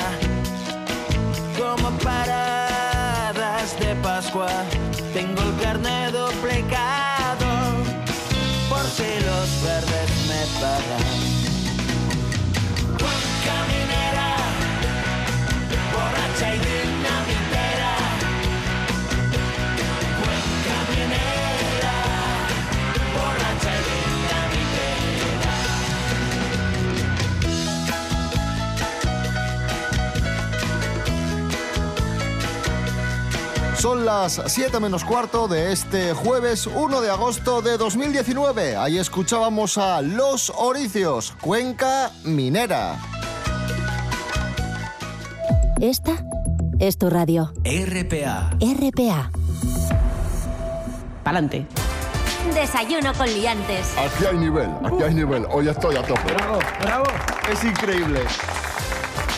como 1.57 1.89
paradas 1.99 3.77
de 3.79 3.95
Pascua, 3.95 4.51
tengo 5.13 5.41
el 5.41 5.55
carnet 5.61 6.11
duplicado, 6.11 7.47
por 8.69 8.85
si 8.85 9.09
los 9.25 9.63
verdes 9.63 10.11
me 10.29 10.61
pagan. 10.61 11.25
Son 33.85 34.03
las 34.03 34.41
7 34.47 34.79
menos 34.79 35.05
cuarto 35.05 35.47
de 35.47 35.71
este 35.71 36.15
jueves 36.15 36.65
1 36.65 37.01
de 37.01 37.11
agosto 37.11 37.61
de 37.61 37.77
2019. 37.77 38.75
Ahí 38.75 38.97
escuchábamos 38.97 39.77
a 39.77 40.01
Los 40.01 40.51
Oricios, 40.57 41.35
Cuenca 41.39 42.09
Minera. 42.23 42.97
Esta 45.79 46.13
es 46.79 46.97
tu 46.97 47.11
radio. 47.11 47.53
RPA. 47.63 48.57
RPA. 48.59 49.29
Pa'lante. 51.23 51.67
Desayuno 52.55 53.13
con 53.13 53.27
liantes. 53.27 53.95
Aquí 53.99 54.25
hay 54.25 54.37
nivel, 54.39 54.69
aquí 54.83 55.03
hay 55.03 55.13
nivel. 55.13 55.45
Hoy 55.51 55.67
estoy 55.67 55.95
a 55.95 56.01
tope. 56.01 56.33
Bravo, 56.33 56.59
bravo. 56.81 57.05
Es 57.51 57.63
increíble. 57.63 58.21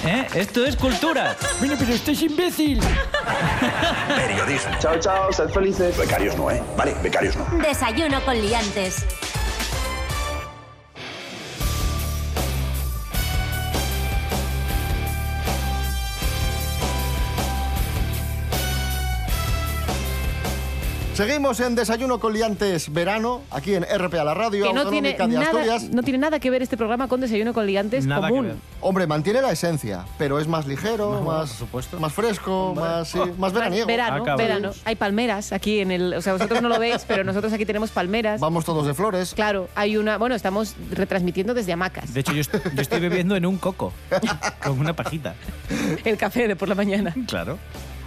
¿Eh? 0.06 0.27
Esto 0.36 0.66
es 0.66 0.75
cultura. 0.75 1.36
Bueno, 1.60 1.75
pero 1.77 1.94
esto 1.94 2.12
es 2.12 2.22
imbécil. 2.22 2.80
Periodismo. 4.16 4.75
Chao, 4.80 5.00
chao, 5.00 5.34
sed 5.34 5.50
felices. 5.50 5.98
Becarios 5.98 6.36
no, 6.38 6.51
¿eh? 6.51 6.62
Vale, 6.77 6.94
becarios 7.01 7.36
no. 7.36 7.46
Desayuno 7.58 8.24
con 8.24 8.39
liantes. 8.39 9.06
Seguimos 21.17 21.59
en 21.62 21.74
Desayuno 21.74 22.19
con 22.19 22.31
Liantes 22.31 22.93
Verano, 22.93 23.41
aquí 23.50 23.74
en 23.74 23.81
RPA, 23.83 24.24
la 24.24 24.36
radio 24.36 24.67
Que 24.67 24.74
no 24.74 24.88
tiene, 24.88 25.13
de 25.13 25.27
nada, 25.27 25.45
Asturias. 25.47 25.83
no 25.89 26.03
tiene 26.03 26.19
nada 26.19 26.39
que 26.39 26.51
ver 26.51 26.62
este 26.62 26.77
programa 26.77 27.07
con 27.07 27.21
Desayuno 27.21 27.55
con 27.55 27.65
Liantes 27.65 28.05
Nada 28.05 28.29
común. 28.29 28.62
Hombre, 28.81 29.07
mantiene 29.07 29.41
la 29.41 29.51
esencia, 29.51 30.05
pero 30.19 30.39
es 30.39 30.47
más 30.47 30.67
ligero, 30.67 31.24
más, 31.24 31.50
por 31.50 31.57
supuesto. 31.57 32.00
más 32.00 32.13
fresco, 32.13 32.75
más, 32.75 33.07
sí, 33.07 33.19
más 33.39 33.51
veraniego. 33.51 33.88
Verano, 33.88 34.21
Acaba. 34.21 34.38
verano. 34.38 34.71
Hay 34.86 34.95
palmeras 34.95 35.53
aquí 35.53 35.79
en 35.79 35.89
el... 35.89 36.13
O 36.13 36.21
sea, 36.21 36.33
vosotros 36.33 36.62
no 36.62 36.69
lo 36.69 36.77
veis, 36.77 37.03
pero 37.07 37.24
nosotros 37.24 37.51
aquí 37.51 37.65
tenemos 37.65 37.89
palmeras. 37.89 38.39
Vamos 38.39 38.63
todos 38.63 38.86
de 38.86 38.93
flores. 38.93 39.33
Claro, 39.33 39.69
hay 39.74 39.97
una... 39.97 40.19
Bueno, 40.19 40.36
estamos 40.36 40.75
retransmitiendo 40.91 41.55
desde 41.55 41.74
hamacas. 41.74 42.13
De 42.13 42.19
hecho, 42.19 42.33
yo, 42.33 42.41
est- 42.41 42.53
yo 42.75 42.79
estoy 42.83 43.00
bebiendo 43.00 43.36
en 43.36 43.47
un 43.47 43.57
coco. 43.57 43.91
Con 44.63 44.79
una 44.79 44.93
pajita. 44.95 45.33
El 46.05 46.15
café 46.15 46.47
de 46.47 46.55
por 46.55 46.69
la 46.69 46.75
mañana. 46.75 47.15
Claro. 47.27 47.57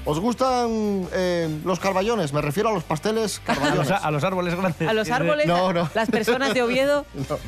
¿Os 0.04 0.18
gustan 0.18 1.06
eh, 1.12 1.60
los 1.64 1.78
carballones? 1.78 2.32
Me 2.32 2.40
refiero 2.40 2.70
a 2.70 2.72
los 2.72 2.82
pasteles 2.84 3.40
A 3.46 3.52
los, 3.54 3.58
carballones. 3.60 3.90
a 3.90 4.10
los 4.10 4.24
árboles 4.24 4.54
grandes. 4.56 4.88
A 4.88 4.92
los 4.92 5.10
árboles, 5.10 5.46
No, 5.46 5.72
no. 5.72 5.88
las 5.94 6.08
personas 6.10 6.54
de 6.54 6.62
Oviedo... 6.62 7.04
No. 7.28 7.38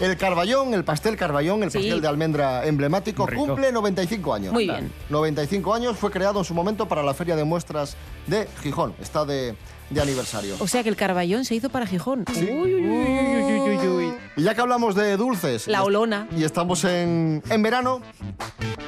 El 0.00 0.16
carballón, 0.16 0.74
el 0.74 0.84
pastel 0.84 1.16
carballón, 1.16 1.62
el 1.62 1.70
Sí. 1.70 1.78
pastel 1.78 2.00
de 2.02 2.08
almendra 2.08 2.66
emblemático, 2.66 3.26
Rico. 3.26 3.46
cumple 3.46 3.72
95 3.72 4.34
años. 4.34 4.52
Muy 4.52 4.64
bien. 4.64 4.92
95 5.08 5.74
años, 5.74 5.96
fue 5.96 6.10
creado 6.10 6.40
en 6.40 6.44
su 6.44 6.52
momento 6.54 6.86
para 6.86 7.02
la 7.02 7.14
Feria 7.14 7.36
de 7.36 7.44
Muestras 7.44 7.96
de 8.26 8.48
Gijón. 8.62 8.94
Está 9.00 9.24
de, 9.24 9.54
de 9.90 10.00
aniversario. 10.00 10.56
O 10.58 10.66
sea 10.66 10.82
que 10.82 10.88
el 10.88 10.96
Carballón 10.96 11.44
se 11.44 11.54
hizo 11.54 11.68
para 11.70 11.86
Gijón. 11.86 12.24
Uy, 12.36 12.44
uy, 12.50 12.74
uy, 12.74 12.86
uy, 12.86 13.42
uy, 13.42 13.60
uy, 13.60 13.76
uy, 13.78 13.86
uy. 14.06 14.14
Y 14.36 14.42
ya 14.42 14.54
que 14.54 14.60
hablamos 14.60 14.94
de 14.94 15.16
dulces 15.16 15.68
La 15.68 15.82
olona. 15.84 16.26
y 16.36 16.44
estamos 16.44 16.84
en, 16.84 17.42
en 17.48 17.62
verano, 17.62 18.00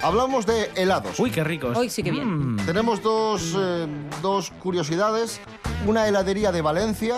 hablamos 0.02 0.46
de 0.46 0.70
helados. 0.74 1.18
Uy, 1.20 1.30
qué 1.30 1.44
ricos. 1.44 1.76
Hoy 1.76 1.88
sí 1.90 2.02
que 2.02 2.10
bien. 2.10 2.54
Mm. 2.54 2.66
Tenemos 2.66 3.02
dos, 3.02 3.54
eh, 3.58 3.86
dos 4.22 4.50
curiosidades. 4.62 5.40
Una 5.86 6.08
heladería 6.08 6.50
de 6.52 6.62
Valencia, 6.62 7.16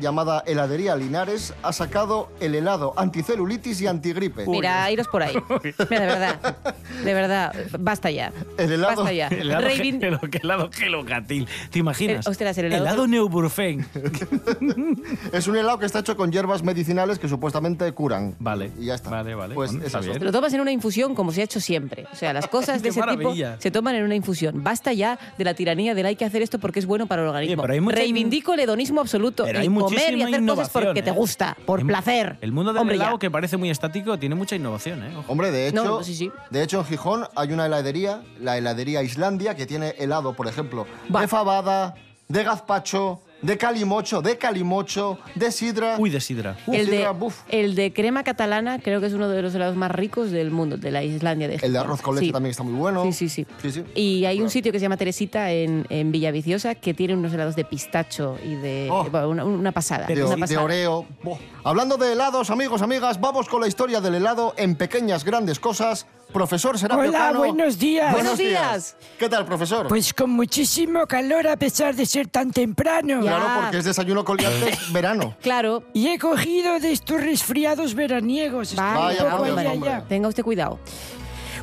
llamada 0.00 0.42
Heladería 0.46 0.96
Linares, 0.96 1.54
ha 1.62 1.72
sacado 1.72 2.28
el 2.40 2.54
helado 2.54 2.94
anticelulitis 2.96 3.80
y 3.80 3.86
antigripe. 3.86 4.44
Mira, 4.46 4.90
iros 4.90 5.08
por 5.08 5.22
ahí. 5.22 5.34
Mira, 5.90 6.00
de 6.00 6.06
verdad. 6.06 6.56
De 7.04 7.14
verdad. 7.14 7.54
Basta 7.78 8.10
ya. 8.10 8.32
El 8.58 8.72
helado- 8.72 8.96
Basta 9.02 9.12
ya. 9.12 9.28
Helado, 9.28 9.66
Reivin- 9.66 10.00
gelo, 10.00 10.20
helado 10.42 10.70
gelocatil. 10.72 11.46
¿Te 11.70 11.78
imaginas? 11.78 12.26
Eh, 12.26 12.30
ostras, 12.30 12.56
el 12.58 12.66
helado- 12.66 12.82
helado 12.84 13.06
Neuburfen. 13.06 13.86
Es 15.32 15.46
un 15.48 15.56
helado 15.56 15.78
que 15.78 15.86
está 15.86 16.00
hecho 16.00 16.16
con 16.16 16.30
hierbas 16.32 16.62
medicinales 16.62 17.18
que 17.18 17.28
supuestamente 17.28 17.90
curan. 17.92 18.34
Vale. 18.38 18.70
Y 18.78 18.86
ya 18.86 18.94
está. 18.94 19.10
Vale, 19.10 19.34
vale. 19.34 19.54
Pues 19.54 19.72
está 19.72 19.98
eso. 19.98 20.00
bien. 20.00 20.18
Te 20.18 20.24
lo 20.24 20.32
tomas 20.32 20.52
en 20.54 20.60
una 20.60 20.70
infusión 20.72 21.14
como 21.14 21.32
se 21.32 21.40
ha 21.40 21.44
hecho 21.44 21.60
siempre. 21.60 22.06
O 22.12 22.16
sea, 22.16 22.32
las 22.32 22.46
cosas 22.54 22.82
de 22.82 22.88
ese 22.90 23.00
maravilla. 23.00 23.52
tipo 23.52 23.62
se 23.62 23.70
toman 23.70 23.94
en 23.96 24.04
una 24.04 24.14
infusión. 24.14 24.62
Basta 24.62 24.92
ya 24.92 25.18
de 25.38 25.44
la 25.44 25.54
tiranía 25.54 25.94
del 25.94 26.06
hay 26.06 26.16
que 26.16 26.24
hacer 26.24 26.42
esto 26.42 26.58
porque 26.58 26.78
es 26.78 26.86
bueno 26.86 27.06
para 27.06 27.22
el 27.22 27.28
organismo. 27.28 27.62
pero 27.62 27.74
hay 27.74 27.80
mucha- 27.80 27.96
Reivindico 27.96 28.54
el 28.54 28.60
hedonismo 28.60 29.00
absoluto. 29.00 29.44
Pero 29.44 29.58
hay 29.58 29.66
el 29.66 29.70
comer 29.84 30.14
y 30.18 30.22
hacer 30.22 30.46
cosas 30.46 30.70
porque 30.70 31.02
te 31.02 31.10
¿eh? 31.10 31.12
gusta, 31.12 31.56
por 31.66 31.80
El- 31.80 31.86
placer. 31.86 32.38
El 32.40 32.52
mundo 32.52 32.72
del 32.72 32.80
Hombre, 32.80 32.96
helado, 32.96 33.12
ya. 33.12 33.18
que 33.18 33.30
parece 33.30 33.56
muy 33.56 33.70
estático, 33.70 34.18
tiene 34.18 34.34
mucha 34.34 34.56
innovación, 34.56 35.02
¿eh? 35.04 35.16
Ojo. 35.16 35.30
Hombre, 35.32 35.50
de 35.50 35.68
hecho, 35.68 35.84
No, 35.84 36.02
sí, 36.02 36.14
sí. 36.14 36.30
de 36.50 36.62
hecho 36.62 36.78
en 36.80 36.84
Gijón 36.86 37.26
hay 37.36 37.52
una 37.52 37.66
heladería, 37.66 38.22
la 38.40 38.56
heladería 38.58 39.02
Islandia, 39.02 39.54
que 39.54 39.66
tiene 39.66 39.90
helado, 39.98 40.34
por 40.34 40.46
ejemplo, 40.48 40.86
Va. 41.14 41.20
de 41.22 41.28
fabada, 41.28 41.94
de 42.28 42.42
gazpacho, 42.44 43.20
de 43.44 43.58
calimocho, 43.58 44.22
de 44.22 44.38
calimocho, 44.38 45.18
de 45.34 45.52
sidra. 45.52 45.96
Uy, 45.98 46.10
de 46.10 46.20
sidra. 46.20 46.56
Uf, 46.66 46.74
El 46.74 46.86
de, 46.86 46.96
sidra, 46.96 47.10
buf. 47.10 47.40
el 47.50 47.74
de 47.74 47.92
crema 47.92 48.24
catalana 48.24 48.78
creo 48.78 49.00
que 49.00 49.06
es 49.06 49.12
uno 49.12 49.28
de 49.28 49.42
los 49.42 49.54
helados 49.54 49.76
más 49.76 49.90
ricos 49.90 50.30
del 50.30 50.50
mundo, 50.50 50.76
de 50.78 50.90
la 50.90 51.02
Islandia 51.04 51.46
de 51.46 51.56
El 51.56 51.72
de 51.74 51.78
arroz 51.78 52.00
con 52.00 52.14
leche 52.14 52.26
Sí. 52.28 52.32
también 52.32 52.50
está 52.52 52.62
muy 52.62 52.72
bueno. 52.74 53.04
Sí, 53.04 53.12
sí, 53.12 53.28
sí. 53.28 53.46
Sí, 53.60 53.70
sí. 53.70 53.84
Y 53.94 54.24
hay 54.24 54.40
un 54.40 54.48
sitio 54.48 54.72
que 54.72 54.78
se 54.78 54.84
llama 54.84 54.96
Teresita 54.96 55.52
en, 55.52 55.86
en 55.90 56.10
Villaviciosa 56.10 56.74
que 56.74 56.94
tiene 56.94 57.14
unos 57.14 57.32
helados 57.34 57.54
de 57.54 57.64
pistacho 57.64 58.38
y 58.42 58.54
de... 58.54 58.88
Oh. 58.90 59.04
bueno, 59.10 59.28
una, 59.28 59.44
una 59.44 59.72
pasada. 59.72 60.06
de, 60.06 60.24
una 60.24 60.46
de. 60.46 60.56
Oreo. 60.56 61.04
Buah. 61.22 61.36
Hablando 61.64 61.96
de 61.98 62.12
helados, 62.12 62.48
amigos, 62.50 62.80
amigas, 62.82 63.20
vamos 63.20 63.48
con 63.48 63.60
la 63.60 63.68
historia 63.68 64.00
del 64.00 64.14
helado 64.14 64.54
en 64.56 64.74
pequeñas 64.76 65.24
grandes 65.24 65.60
cosas. 65.60 66.06
Profesor 66.34 66.76
Serapio 66.76 67.08
Hola, 67.10 67.18
Cano. 67.18 67.38
buenos 67.38 67.78
días. 67.78 68.12
Buenos 68.12 68.36
días. 68.36 68.96
¿Qué 69.20 69.28
tal, 69.28 69.46
profesor? 69.46 69.86
Pues 69.86 70.12
con 70.12 70.30
muchísimo 70.30 71.06
calor 71.06 71.46
a 71.46 71.56
pesar 71.56 71.94
de 71.94 72.04
ser 72.04 72.26
tan 72.26 72.50
temprano. 72.50 73.22
Ya. 73.22 73.36
Claro, 73.36 73.60
porque 73.62 73.78
es 73.78 73.84
desayuno 73.84 74.24
con 74.24 74.36
liantes 74.38 74.76
verano. 74.92 75.36
Claro. 75.40 75.84
Y 75.92 76.08
he 76.08 76.18
cogido 76.18 76.80
de 76.80 76.90
estos 76.90 77.20
resfriados 77.20 77.94
veraniegos. 77.94 78.70
Estoy 78.70 78.84
un 78.84 78.94
Vaya, 78.94 79.24
poco 79.26 79.36
por 79.36 79.46
Dios, 79.46 79.58
allá, 79.58 79.72
hombre. 79.74 79.90
allá. 79.90 80.04
Tenga 80.08 80.26
usted 80.28 80.42
cuidado. 80.42 80.80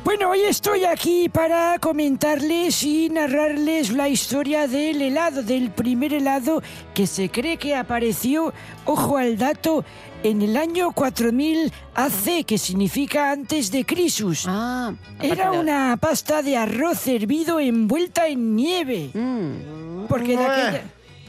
Bueno, 0.04 0.30
hoy 0.30 0.40
estoy 0.40 0.84
aquí 0.84 1.28
para 1.28 1.78
comentarles 1.78 2.82
y 2.82 3.08
narrarles 3.10 3.90
la 3.92 4.08
historia 4.08 4.66
del 4.66 5.00
helado, 5.00 5.42
del 5.44 5.70
primer 5.70 6.12
helado 6.14 6.60
que 6.92 7.06
se 7.06 7.30
cree 7.30 7.56
que 7.56 7.76
apareció, 7.76 8.52
ojo 8.84 9.16
al 9.16 9.36
dato, 9.38 9.84
en 10.22 10.42
el 10.42 10.56
año 10.56 10.92
4000 10.92 11.72
AC, 11.94 12.44
que 12.46 12.58
significa 12.58 13.30
antes 13.30 13.70
de 13.70 13.84
Crisus. 13.84 14.44
Ah, 14.46 14.92
Era 15.20 15.52
una 15.52 15.96
pasta 16.00 16.42
de 16.42 16.56
arroz 16.56 17.06
hervido 17.06 17.60
envuelta 17.60 18.28
en 18.28 18.56
nieve. 18.56 19.10
Mm. 19.14 20.06
Porque 20.08 20.36
de 20.36 20.44
aquella... 20.44 20.82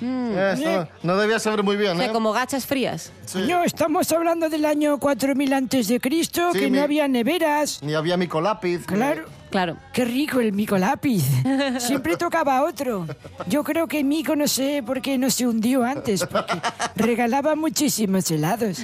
Eh, 0.06 0.52
esto 0.56 0.88
no, 1.04 1.18
debía 1.18 1.40
saber 1.40 1.64
muy 1.64 1.76
O 1.76 1.80
bien, 1.80 1.98
sea, 1.98 2.08
¿eh? 2.08 2.12
como 2.12 2.32
gachas 2.34 2.66
frías. 2.66 3.12
Sí. 3.26 3.40
No, 3.48 3.64
estamos 3.64 4.12
hablando 4.12 4.50
del 4.50 4.66
año 4.66 4.98
4000 5.00 5.54
antes 5.54 5.88
de 5.88 6.00
Cristo, 6.00 6.50
Sí, 6.54 6.60
que 6.60 6.70
mi- 6.70 6.78
no 6.78 6.84
había 6.84 7.08
neveras. 7.08 7.82
Ni 7.82 7.94
había 7.94 8.18
micolápiz. 8.18 8.86
Claro. 8.86 9.24
Claro. 9.50 9.78
Qué 9.94 10.04
rico 10.04 10.40
el 10.40 10.52
mico 10.52 10.78
lápiz. 10.80 11.24
Siempre 11.78 12.18
tocaba 12.18 12.64
otro. 12.64 13.06
Yo 13.48 13.64
creo 13.64 13.88
que 13.88 14.04
Mico 14.04 14.36
no 14.36 14.48
sé 14.48 14.82
por 14.84 15.00
qué 15.00 15.20
no 15.20 15.30
se 15.30 15.46
hundió 15.46 15.84
antes, 15.84 16.26
porque 16.26 16.60
regalaba 16.96 17.56
muchísimos 17.56 18.32
helados. 18.32 18.80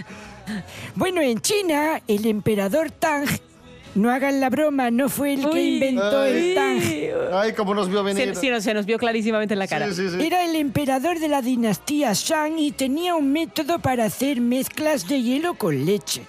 Bueno, 0.95 1.21
en 1.21 1.39
China, 1.41 2.01
el 2.07 2.25
emperador 2.27 2.91
Tang, 2.91 3.27
no 3.99 4.09
hagan 4.11 4.39
la 4.39 4.49
broma, 4.49 4.91
no 4.91 5.09
fue 5.09 5.33
el 5.33 5.41
que 5.41 5.47
Uy. 5.47 5.73
inventó 5.75 6.23
el 6.23 6.55
Tang. 6.55 6.81
Ay, 7.33 7.53
cómo 7.53 7.73
nos 7.75 7.89
vio 7.89 8.03
venir. 8.03 8.35
Sí, 8.35 8.49
no, 8.49 8.59
se 8.61 8.73
nos 8.73 8.85
vio 8.85 8.97
clarísimamente 8.97 9.53
en 9.53 9.59
la 9.59 9.67
cara. 9.67 9.87
Sí, 9.89 9.95
sí, 9.95 10.09
sí. 10.17 10.25
Era 10.25 10.43
el 10.45 10.55
emperador 10.55 11.19
de 11.19 11.27
la 11.27 11.41
dinastía 11.41 12.11
Shang 12.13 12.57
y 12.57 12.71
tenía 12.71 13.15
un 13.15 13.31
método 13.31 13.79
para 13.79 14.05
hacer 14.05 14.41
mezclas 14.41 15.07
de 15.07 15.21
hielo 15.21 15.53
con 15.55 15.85
leche. 15.85 16.23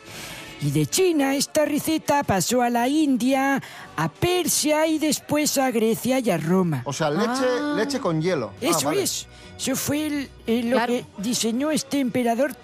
Y 0.63 0.73
de 0.73 0.85
China 0.85 1.35
esta 1.37 1.65
receta 1.65 2.23
pasó 2.23 2.61
a 2.61 2.69
la 2.69 2.87
India, 2.87 3.63
a 3.97 4.09
Persia 4.11 4.87
y 4.87 4.99
después 4.99 5.57
a 5.57 5.71
Grecia 5.71 6.19
y 6.19 6.29
a 6.31 6.37
Roma. 6.37 6.83
O 6.85 6.93
sea, 6.93 7.09
leche, 7.11 7.47
leche 7.77 7.99
con 7.99 8.21
hielo. 8.21 8.51
Ah, 8.57 8.67
Eso 8.67 8.87
vale. 8.89 9.03
es. 9.05 9.27
Eso 9.59 9.75
fue 9.77 10.07
el- 10.07 10.29
el- 10.47 10.71
lo 10.71 10.77
Claro. 10.77 10.93
que 10.93 11.05
diseñó 11.19 11.71
este 11.71 12.01
emperador 12.01 12.55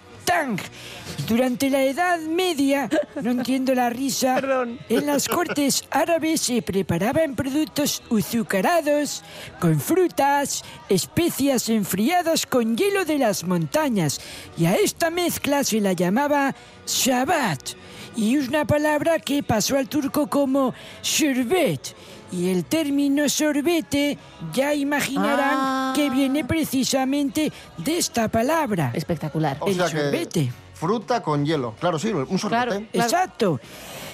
Durante 1.26 1.70
la 1.70 1.82
Edad 1.82 2.20
Media, 2.20 2.88
no 3.22 3.30
entiendo 3.30 3.74
la 3.74 3.90
risa, 3.90 4.34
Perdón. 4.34 4.78
en 4.88 5.06
las 5.06 5.28
cortes 5.28 5.84
árabes 5.90 6.42
se 6.42 6.62
preparaban 6.62 7.34
productos 7.34 8.02
azucarados 8.10 9.24
con 9.58 9.80
frutas, 9.80 10.62
especias 10.88 11.68
enfriadas 11.68 12.44
con 12.46 12.76
hielo 12.76 13.04
de 13.04 13.18
las 13.18 13.44
montañas. 13.44 14.20
Y 14.58 14.66
a 14.66 14.74
esta 14.74 15.10
mezcla 15.10 15.64
se 15.64 15.80
la 15.80 15.94
llamaba 15.94 16.54
Shabbat. 16.86 17.70
Y 18.16 18.36
es 18.36 18.48
una 18.48 18.66
palabra 18.66 19.18
que 19.18 19.42
pasó 19.42 19.76
al 19.76 19.88
turco 19.88 20.28
como 20.28 20.74
sherbet. 21.02 21.94
Y 22.36 22.50
el 22.50 22.64
término 22.64 23.28
sorbete 23.28 24.18
ya 24.52 24.74
imaginarán 24.74 25.54
Ah. 25.58 25.92
que 25.96 26.10
viene 26.10 26.44
precisamente 26.44 27.50
de 27.78 27.96
esta 27.98 28.28
palabra. 28.28 28.90
Espectacular. 28.94 29.56
O 29.60 29.68
el 29.68 29.76
sea 29.76 29.84
que- 29.86 29.90
sorbete. 29.92 30.52
Fruta 30.74 31.22
con 31.22 31.46
hielo. 31.46 31.74
Claro, 31.80 31.98
sí, 31.98 32.08
un 32.10 32.38
sorbete. 32.38 32.86
Exacto. 32.92 33.58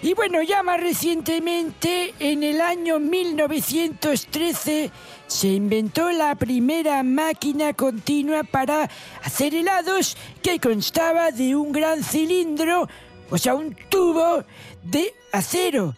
Y 0.00 0.14
bueno, 0.14 0.40
ya 0.42 0.62
más 0.62 0.78
recientemente, 0.80 2.14
en 2.20 2.44
el 2.44 2.60
año 2.60 3.00
1913, 3.00 4.90
se 5.26 5.48
inventó 5.48 6.10
la 6.12 6.34
primera 6.36 7.02
máquina 7.02 7.72
continua 7.72 8.44
para 8.44 8.88
hacer 9.24 9.54
helados 9.54 10.16
que 10.42 10.60
constaba 10.60 11.32
de 11.32 11.56
un 11.56 11.72
gran 11.72 12.02
cilindro, 12.04 12.88
o 13.30 13.38
sea, 13.38 13.54
un 13.54 13.74
tubo 13.88 14.44
de 14.84 15.12
acero, 15.32 15.94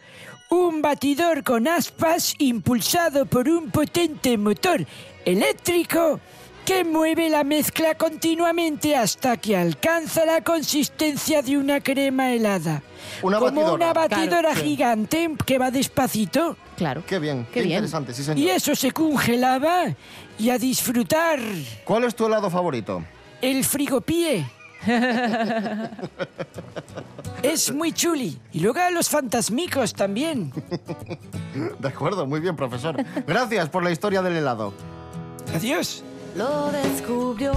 un 0.50 0.83
batidor 0.83 1.42
con 1.42 1.66
aspas 1.68 2.35
impulsado 2.38 3.26
por 3.26 3.48
un 3.48 3.70
potente 3.70 4.37
motor 4.38 4.87
eléctrico 5.24 6.20
que 6.64 6.83
mueve 6.83 7.28
la 7.28 7.44
mezcla 7.44 7.94
continuamente 7.94 8.96
hasta 8.96 9.37
que 9.37 9.54
alcanza 9.57 10.24
la 10.24 10.42
consistencia 10.42 11.42
de 11.42 11.59
una 11.59 11.80
crema 11.80 12.33
helada. 12.33 12.83
Una 13.22 13.38
Como 13.38 13.50
batidora. 13.61 13.74
una 13.74 13.92
batidora 13.92 14.40
Claro, 14.40 14.54
sí. 14.61 14.62
gigante 14.68 15.30
que 15.44 15.59
va 15.59 15.70
despacito. 15.70 16.57
Claro. 16.76 17.02
Qué 17.07 17.18
bien, 17.18 17.44
qué, 17.46 17.52
Qué 17.52 17.61
bien. 17.62 17.72
interesante, 17.72 18.14
sí 18.14 18.22
señor. 18.24 18.38
Y 18.38 18.48
eso 18.48 18.74
se 18.74 18.92
congelaba 18.92 19.94
y 20.38 20.48
a 20.50 20.57
disfrutar 20.59 21.38
¿Cuál 21.85 22.04
es 22.04 22.14
tu 22.14 22.26
helado 22.26 22.48
favorito? 22.48 23.04
el 23.42 23.62
frigopie. 23.64 24.46
es 27.42 27.73
muy 27.73 27.92
chuli. 27.92 28.38
Y 28.53 28.61
luego 28.61 28.81
a 28.81 28.90
los 28.90 29.09
fantasmicos 29.09 29.94
también. 29.94 30.53
De 31.79 31.88
acuerdo, 31.88 32.27
muy 32.27 32.40
bien, 32.40 32.57
profesor. 32.57 32.97
Gracias 33.27 33.68
por 33.68 33.85
la 33.85 33.90
historia 33.90 34.23
del 34.23 34.37
helado. 34.37 34.73
Adiós. 35.55 36.03
Lo 36.37 36.70
descubrió 36.73 37.53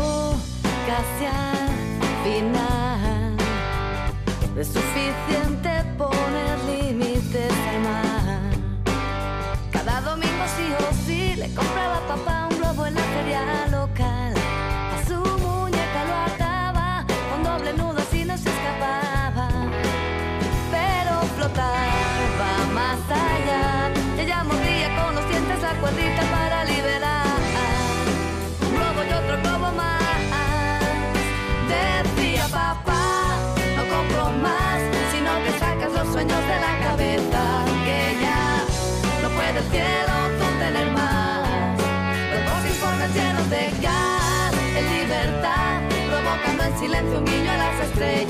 estrellas. 48.00 48.27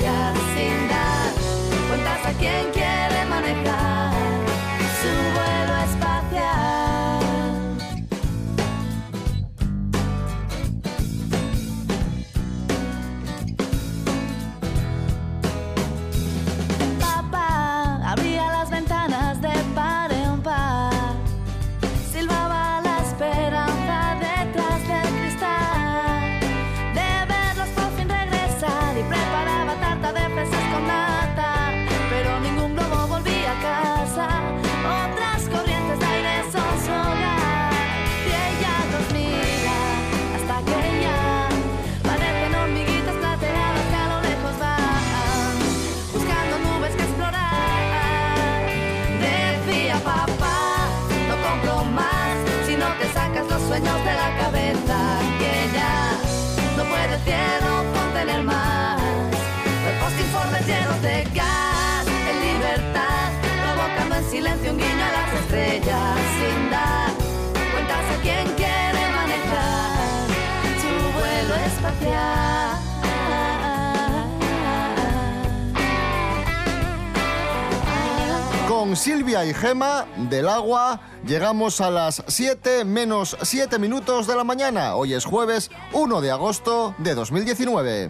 Con 78.88 78.96
Silvia 78.96 79.44
y 79.44 79.52
Gema 79.52 80.06
del 80.16 80.48
agua 80.48 80.98
llegamos 81.26 81.82
a 81.82 81.90
las 81.90 82.24
7 82.26 82.86
menos 82.86 83.36
7 83.42 83.78
minutos 83.78 84.26
de 84.26 84.34
la 84.34 84.44
mañana. 84.44 84.94
Hoy 84.94 85.12
es 85.12 85.26
jueves 85.26 85.70
1 85.92 86.22
de 86.22 86.30
agosto 86.30 86.94
de 86.96 87.14
2019. 87.14 88.08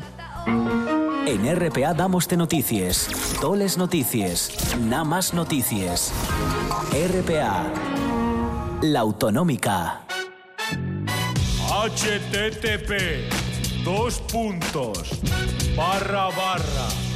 En 1.26 1.56
RPA 1.56 1.94
damos 1.94 2.28
de 2.28 2.36
noticias, 2.36 3.08
toles 3.40 3.76
noticias, 3.76 4.52
nada 4.78 5.02
más 5.02 5.34
noticias. 5.34 6.12
RPA, 6.92 7.64
la 8.80 9.00
autonómica. 9.00 10.02
http 11.66 13.32
dos 13.82 14.20
puntos 14.20 15.10
barra 15.76 16.26
barra 16.26 17.07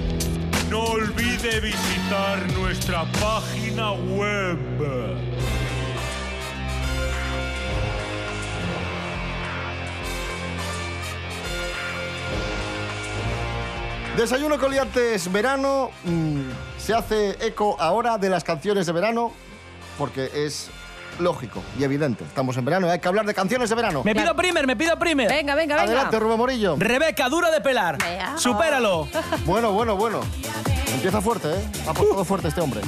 No 0.70 0.84
olvide 0.84 1.60
visitar 1.60 2.52
nuestra 2.54 3.04
página 3.22 3.92
web. 3.92 4.58
Desayuno 14.18 14.58
Coliantes 14.58 15.32
verano 15.32 15.92
mm, 16.06 16.42
se 16.78 16.94
hace 16.94 17.32
eco 17.46 17.76
ahora 17.80 18.18
de 18.18 18.30
las 18.30 18.46
canciones 18.46 18.86
de 18.86 18.94
verano 18.94 19.34
porque 19.98 20.30
es 20.34 20.70
lógico 21.20 21.62
y 21.80 21.84
evidente. 21.84 22.24
Estamos 22.24 22.58
en 22.58 22.66
verano 22.66 22.88
y 22.88 22.92
hay 22.92 23.00
que 23.00 23.08
hablar 23.08 23.26
de 23.26 23.34
canciones 23.34 23.70
de 23.70 23.76
verano. 23.76 24.02
Me 24.04 24.16
pido 24.16 24.36
primer, 24.36 24.68
me 24.68 24.76
pido 24.76 24.98
primer. 24.98 25.28
Venga, 25.30 25.56
venga, 25.56 25.76
venga. 25.76 25.88
Adelante, 25.88 26.20
Rubén 26.20 26.38
Morillo. 26.38 26.76
Rebeca, 26.78 27.30
duro 27.30 27.52
de 27.52 27.62
pelar. 27.62 27.98
Supéralo. 28.38 29.08
Bueno, 29.46 29.72
bueno, 29.72 29.96
bueno. 29.96 30.22
Empieza 30.94 31.22
fuerte, 31.22 31.50
¿eh? 31.50 31.66
Ha 31.88 31.92
apostado 31.92 32.24
fuerte 32.26 32.48
este 32.48 32.62
hombre. 32.62 32.82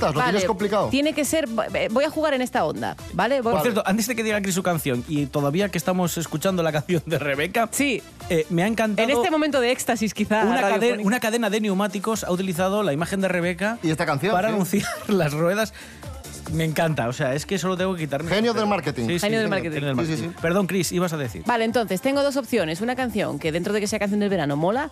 Puertas, 0.00 0.14
lo 0.14 0.20
Vale, 0.20 0.32
tienes 0.32 0.46
complicado. 0.48 0.88
Tiene 0.88 1.12
que 1.12 1.24
ser. 1.24 1.48
eh, 1.74 1.88
Voy 1.90 2.04
a 2.04 2.10
jugar 2.10 2.34
en 2.34 2.42
esta 2.42 2.64
onda, 2.64 2.96
¿vale? 3.12 3.40
Voy- 3.40 3.52
Por 3.52 3.62
cierto, 3.62 3.82
antes 3.86 4.06
de 4.06 4.16
que 4.16 4.22
diga 4.22 4.40
Cris 4.42 4.54
su 4.54 4.62
canción, 4.62 5.04
y 5.08 5.26
todavía 5.26 5.68
que 5.68 5.78
estamos 5.78 6.16
escuchando 6.18 6.62
la 6.62 6.72
canción 6.72 7.02
de 7.06 7.18
Rebeca, 7.18 7.68
sí. 7.70 8.02
me 8.48 8.62
ha 8.62 8.66
encantado. 8.66 9.08
en 9.08 9.16
este 9.16 9.30
momento 9.30 9.60
de 9.60 9.70
éxtasis, 9.72 10.14
quizá. 10.14 10.42
una, 10.44 10.54
cadena, 10.60 10.70
radiofónico. 10.76 11.06
una 11.06 11.20
cadena 11.20 11.50
de 11.50 11.60
neumáticos 11.60 12.24
ha 12.24 12.32
utilizado 12.32 12.82
la 12.82 12.92
imagen 12.92 13.20
de 13.20 13.28
Rebeca 13.28 13.78
y 13.82 13.90
esta 13.90 14.06
canción 14.06 14.32
para 14.32 14.48
sí. 14.48 14.54
anunciar 14.54 14.88
las 15.08 15.32
ruedas. 15.32 15.72
Me 16.52 16.64
encanta, 16.64 17.08
o 17.08 17.12
sea, 17.12 17.34
es 17.34 17.46
que 17.46 17.58
solo 17.58 17.76
tengo 17.76 17.94
que 17.94 18.02
quitarme. 18.02 18.30
Genio 18.30 18.52
del 18.54 18.66
marketing. 18.66 19.06
Sí, 19.06 19.12
sí, 19.14 19.20
Genio 19.20 19.38
del 19.40 19.48
marketing. 19.48 19.80
genio 19.80 19.94
del 19.94 20.16
Sí. 20.18 20.30
Perdón, 20.40 20.66
Chris, 20.66 20.92
ibas 20.92 21.12
a 21.12 21.16
decir. 21.16 21.42
Vale, 21.46 21.64
entonces 21.64 22.00
tengo 22.00 22.22
dos 22.22 22.36
opciones. 22.36 22.80
Una 22.80 22.96
canción 22.96 23.38
que 23.38 23.52
dentro 23.52 23.72
de 23.72 23.80
que 23.80 23.86
sea 23.86 23.98
canción 23.98 24.20
del 24.20 24.28
verano 24.30 24.56
mola 24.56 24.90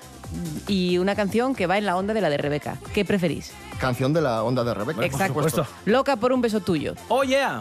y 0.66 0.98
una 0.98 1.14
canción 1.14 1.54
que 1.54 1.66
va 1.66 1.78
en 1.78 1.86
la 1.86 1.96
onda 1.96 2.14
de 2.14 2.20
la 2.20 2.30
de 2.30 2.36
Rebeca. 2.36 2.76
¿Qué 2.94 3.04
preferís? 3.04 3.52
Canción 3.78 4.12
de 4.12 4.20
la 4.20 4.42
onda 4.42 4.64
de 4.64 4.74
Rebeca. 4.74 5.04
Exacto. 5.04 5.34
Por 5.34 5.50
supuesto. 5.50 5.72
Loca 5.84 6.16
por 6.16 6.32
un 6.32 6.40
beso 6.40 6.60
tuyo. 6.60 6.94
¡Oh, 7.08 7.24
yeah! 7.24 7.60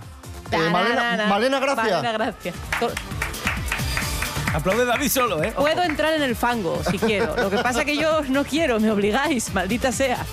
Eh, 0.52 0.70
Malena-. 0.72 1.28
Malena 1.28 1.60
Gracia. 1.60 1.98
Malena 1.98 2.12
Gracia. 2.14 2.54
Aplaude 4.54 4.86
David 4.86 5.10
solo, 5.10 5.44
¿eh? 5.44 5.52
Puedo 5.56 5.84
entrar 5.84 6.14
en 6.14 6.24
el 6.24 6.36
fango 6.36 6.82
si 6.90 6.98
quiero. 6.98 7.36
Lo 7.36 7.50
que 7.50 7.58
pasa 7.58 7.84
que 7.86 7.98
yo 7.98 8.22
no 8.30 8.44
quiero, 8.46 8.80
me 8.80 8.90
obligáis, 8.92 9.54
maldita 9.54 9.92
sea. 9.92 10.26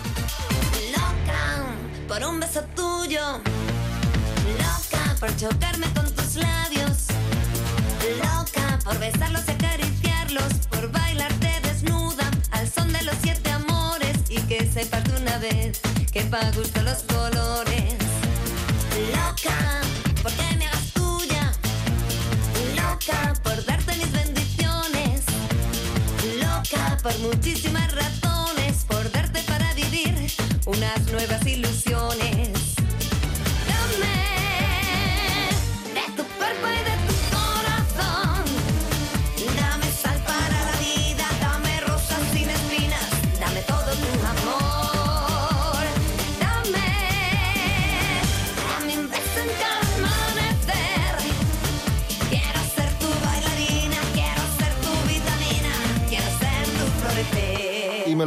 Loca 0.93 1.75
por 2.09 2.25
un 2.25 2.41
beso 2.41 2.63
tuyo. 2.75 3.21
Por 5.21 5.37
chocarme 5.37 5.87
con 5.95 6.11
tus 6.13 6.37
labios. 6.37 7.07
Loca 8.19 8.79
por 8.85 8.99
besarlos 8.99 9.43
y 9.49 9.51
acariciarlos. 9.53 10.53
Por 10.71 10.91
bailarte 10.91 11.61
desnuda 11.63 12.31
al 12.51 12.71
son 12.71 12.93
de 12.93 13.03
los 13.03 13.15
siete 13.23 13.51
amores. 13.51 14.17
Y 14.29 14.41
que 14.43 14.71
sepas 14.71 15.05
de 15.05 15.17
una 15.23 15.39
vez 15.39 15.81
que 16.13 16.23
pa' 16.23 16.51
gusto 16.51 16.83
los 16.83 17.03
colores. 17.05 17.95
Loca 19.13 19.81
porque 20.23 20.57
me 20.59 20.67
hagas 20.67 20.93
tuya. 20.93 21.53
Loca 22.77 23.35
por 23.43 23.65
darte 23.65 23.97
mis 23.97 24.13
bendiciones. 24.13 25.23
Loca 26.39 26.99
por 27.03 27.19
muchísimas 27.21 27.91
razones, 27.95 28.85
por 28.87 29.11
darte 29.11 29.43
para 29.45 29.73
vivir 29.75 30.15
unas 30.67 31.01
nuevas 31.13 31.47
ilusiones. 31.47 32.54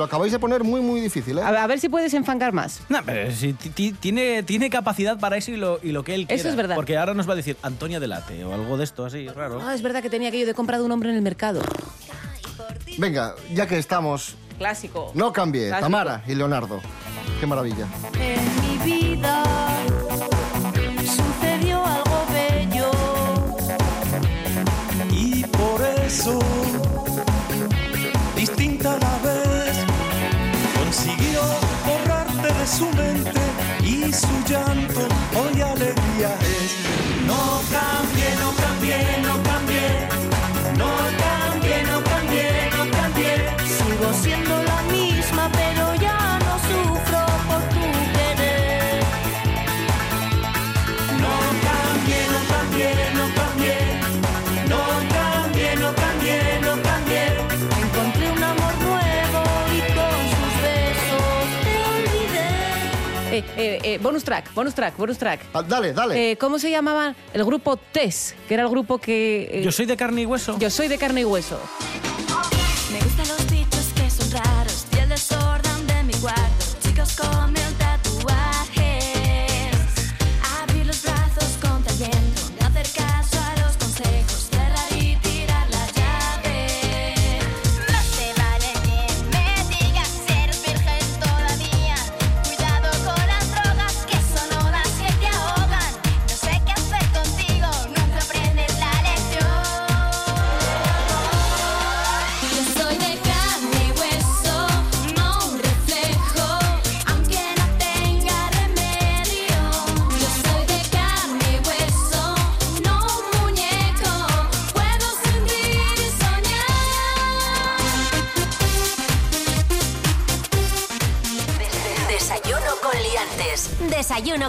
Acabáis 0.08 0.32
de 0.32 0.40
poner 0.40 0.64
muy, 0.64 0.82
muy 0.82 1.00
difícil, 1.00 1.38
¿eh? 1.38 1.42
A, 1.42 1.64
a 1.64 1.68
ver 1.68 1.80
si 1.80 1.88
puedes 1.90 2.14
enfangar 2.14 2.52
más. 2.54 2.82
No, 2.90 3.00
pero 3.06 3.32
si 3.32 3.54
ti- 3.54 3.70
ti- 3.70 3.92
tiene, 3.94 4.42
tiene 4.44 4.70
capacidad 4.70 5.20
para 5.20 5.38
eso 5.38 5.52
y 5.52 5.58
lo, 5.58 5.80
y 5.84 5.92
lo 5.92 6.04
que 6.04 6.16
él 6.16 6.26
quiera. 6.28 6.40
Eso 6.40 6.50
es 6.50 6.56
verdad. 6.56 6.76
Porque 6.76 6.98
ahora 6.98 7.14
nos 7.14 7.28
va 7.30 7.34
a 7.34 7.36
decir 7.36 7.56
Antonia 7.62 8.00
Delate 8.00 8.44
o 8.44 8.54
algo 8.54 8.78
de 8.78 8.84
esto 8.84 9.06
así, 9.06 9.28
raro. 9.28 9.62
Ah, 9.64 9.76
es 9.76 9.82
verdad 9.82 10.02
que 10.02 10.10
tenía 10.10 10.30
aquello 10.30 10.48
de 10.48 10.54
comprar 10.54 10.82
un 10.82 10.92
hombre 10.92 11.10
en 11.12 11.16
el 11.16 11.22
mercado. 11.22 11.62
Venga, 12.98 13.36
ya 13.54 13.68
que 13.68 13.78
estamos, 13.78 14.36
Clásico. 14.58 15.12
no 15.14 15.32
cambie. 15.32 15.68
Clásico. 15.68 15.86
Tamara 15.86 16.24
y 16.28 16.34
Leonardo. 16.36 16.80
Qué 17.40 17.46
maravilla. 17.46 17.86
En 18.20 18.62
mi 18.62 18.78
vida 18.92 19.44
sucedió 21.06 21.86
algo 21.86 22.26
bello. 22.34 22.92
Y 25.12 25.44
por 25.46 25.82
eso, 26.06 26.40
su 32.68 32.86
mente 32.92 33.40
y 33.82 34.12
su 34.12 34.28
llanto 34.46 35.08
hoy 35.36 35.62
alegría 35.62 36.36
es. 36.42 36.97
Eh, 63.38 63.44
eh, 63.58 63.80
eh, 63.84 63.98
bonus 64.02 64.24
track, 64.24 64.54
bonus 64.54 64.74
track, 64.74 64.98
bonus 64.98 65.18
track. 65.18 65.42
Ah, 65.54 65.62
dale, 65.62 65.94
dale. 65.94 66.32
Eh, 66.32 66.38
¿Cómo 66.38 66.58
se 66.58 66.72
llamaban? 66.72 67.16
El 67.34 67.44
grupo 67.46 67.78
TES, 67.78 68.36
que 68.48 68.54
era 68.56 68.64
el 68.64 68.70
grupo 68.70 68.98
que... 68.98 69.48
eh, 69.52 69.62
Yo 69.64 69.72
soy 69.72 69.86
de 69.86 69.96
carne 69.96 70.22
y 70.22 70.26
hueso. 70.26 70.58
Yo 70.60 70.70
soy 70.70 70.88
de 70.88 70.98
carne 70.98 71.22
y 71.22 71.26
hueso. 71.26 71.60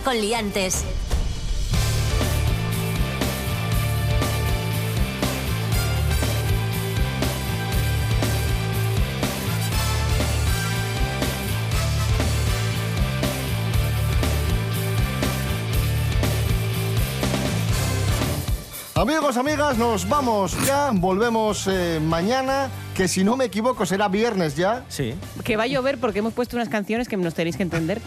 Con 0.09 0.19
liantes. 0.23 0.87
Amigos, 18.95 19.37
amigas, 19.37 19.77
nos 19.77 20.09
vamos 20.09 20.57
ya. 20.67 20.91
Volvemos 20.95 21.67
eh, 21.67 22.01
mañana, 22.03 22.71
que 22.95 23.09
si 23.09 23.25
no 23.25 23.37
me 23.37 23.45
equivoco 23.45 23.85
será 23.85 24.09
viernes 24.09 24.57
ya. 24.57 24.87
Sí. 24.89 25.15
Que 25.49 25.57
va 25.57 25.63
a 25.63 25.67
llover 25.67 25.97
porque 25.97 26.19
hemos 26.19 26.35
puesto 26.35 26.57
unas 26.57 26.69
canciones 26.69 27.09
que 27.09 27.17
nos 27.17 27.33
tenéis 27.33 27.57
que 27.57 27.63
entender. 27.63 28.03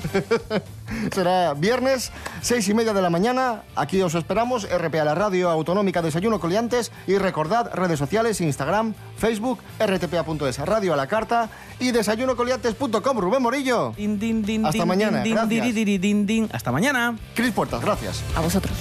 Será 1.12 1.56
viernes, 1.56 2.12
seis 2.44 2.70
y 2.70 2.76
media 2.76 2.94
de 2.94 3.02
la 3.02 3.10
mañana. 3.10 3.64
Aquí 3.76 4.00
os 4.00 4.14
esperamos. 4.14 4.70
RPA, 4.70 5.04
la 5.04 5.16
radio 5.16 5.50
autonómica 5.50 6.04
Desayuno 6.04 6.40
Coliantes. 6.40 6.92
Y 7.08 7.18
recordad, 7.18 7.74
redes 7.74 7.98
sociales, 7.98 8.42
Instagram, 8.42 8.94
Facebook, 9.18 9.58
rtpa.es, 9.80 10.60
radio 10.60 10.94
a 10.94 10.96
la 10.96 11.08
carta 11.08 11.50
y 11.80 11.90
desayunocoliantes.com. 11.90 13.18
Rubén 13.18 13.42
Morillo. 13.42 13.94
Din, 13.98 14.20
din, 14.20 14.44
din, 14.44 14.64
Hasta 14.64 14.78
din, 14.78 14.88
mañana. 14.88 15.24
din, 15.24 15.24
din, 15.24 15.34
Gracias. 15.34 15.50
diri, 15.50 15.72
diri, 15.72 15.98
din, 15.98 16.26
din. 16.28 16.50
Hasta 16.54 16.72
mañana. 16.72 17.18
Cris 17.34 17.52
Puertas, 17.54 17.82
gracias. 17.82 18.22
A 18.36 18.42
vosotros. 18.42 18.78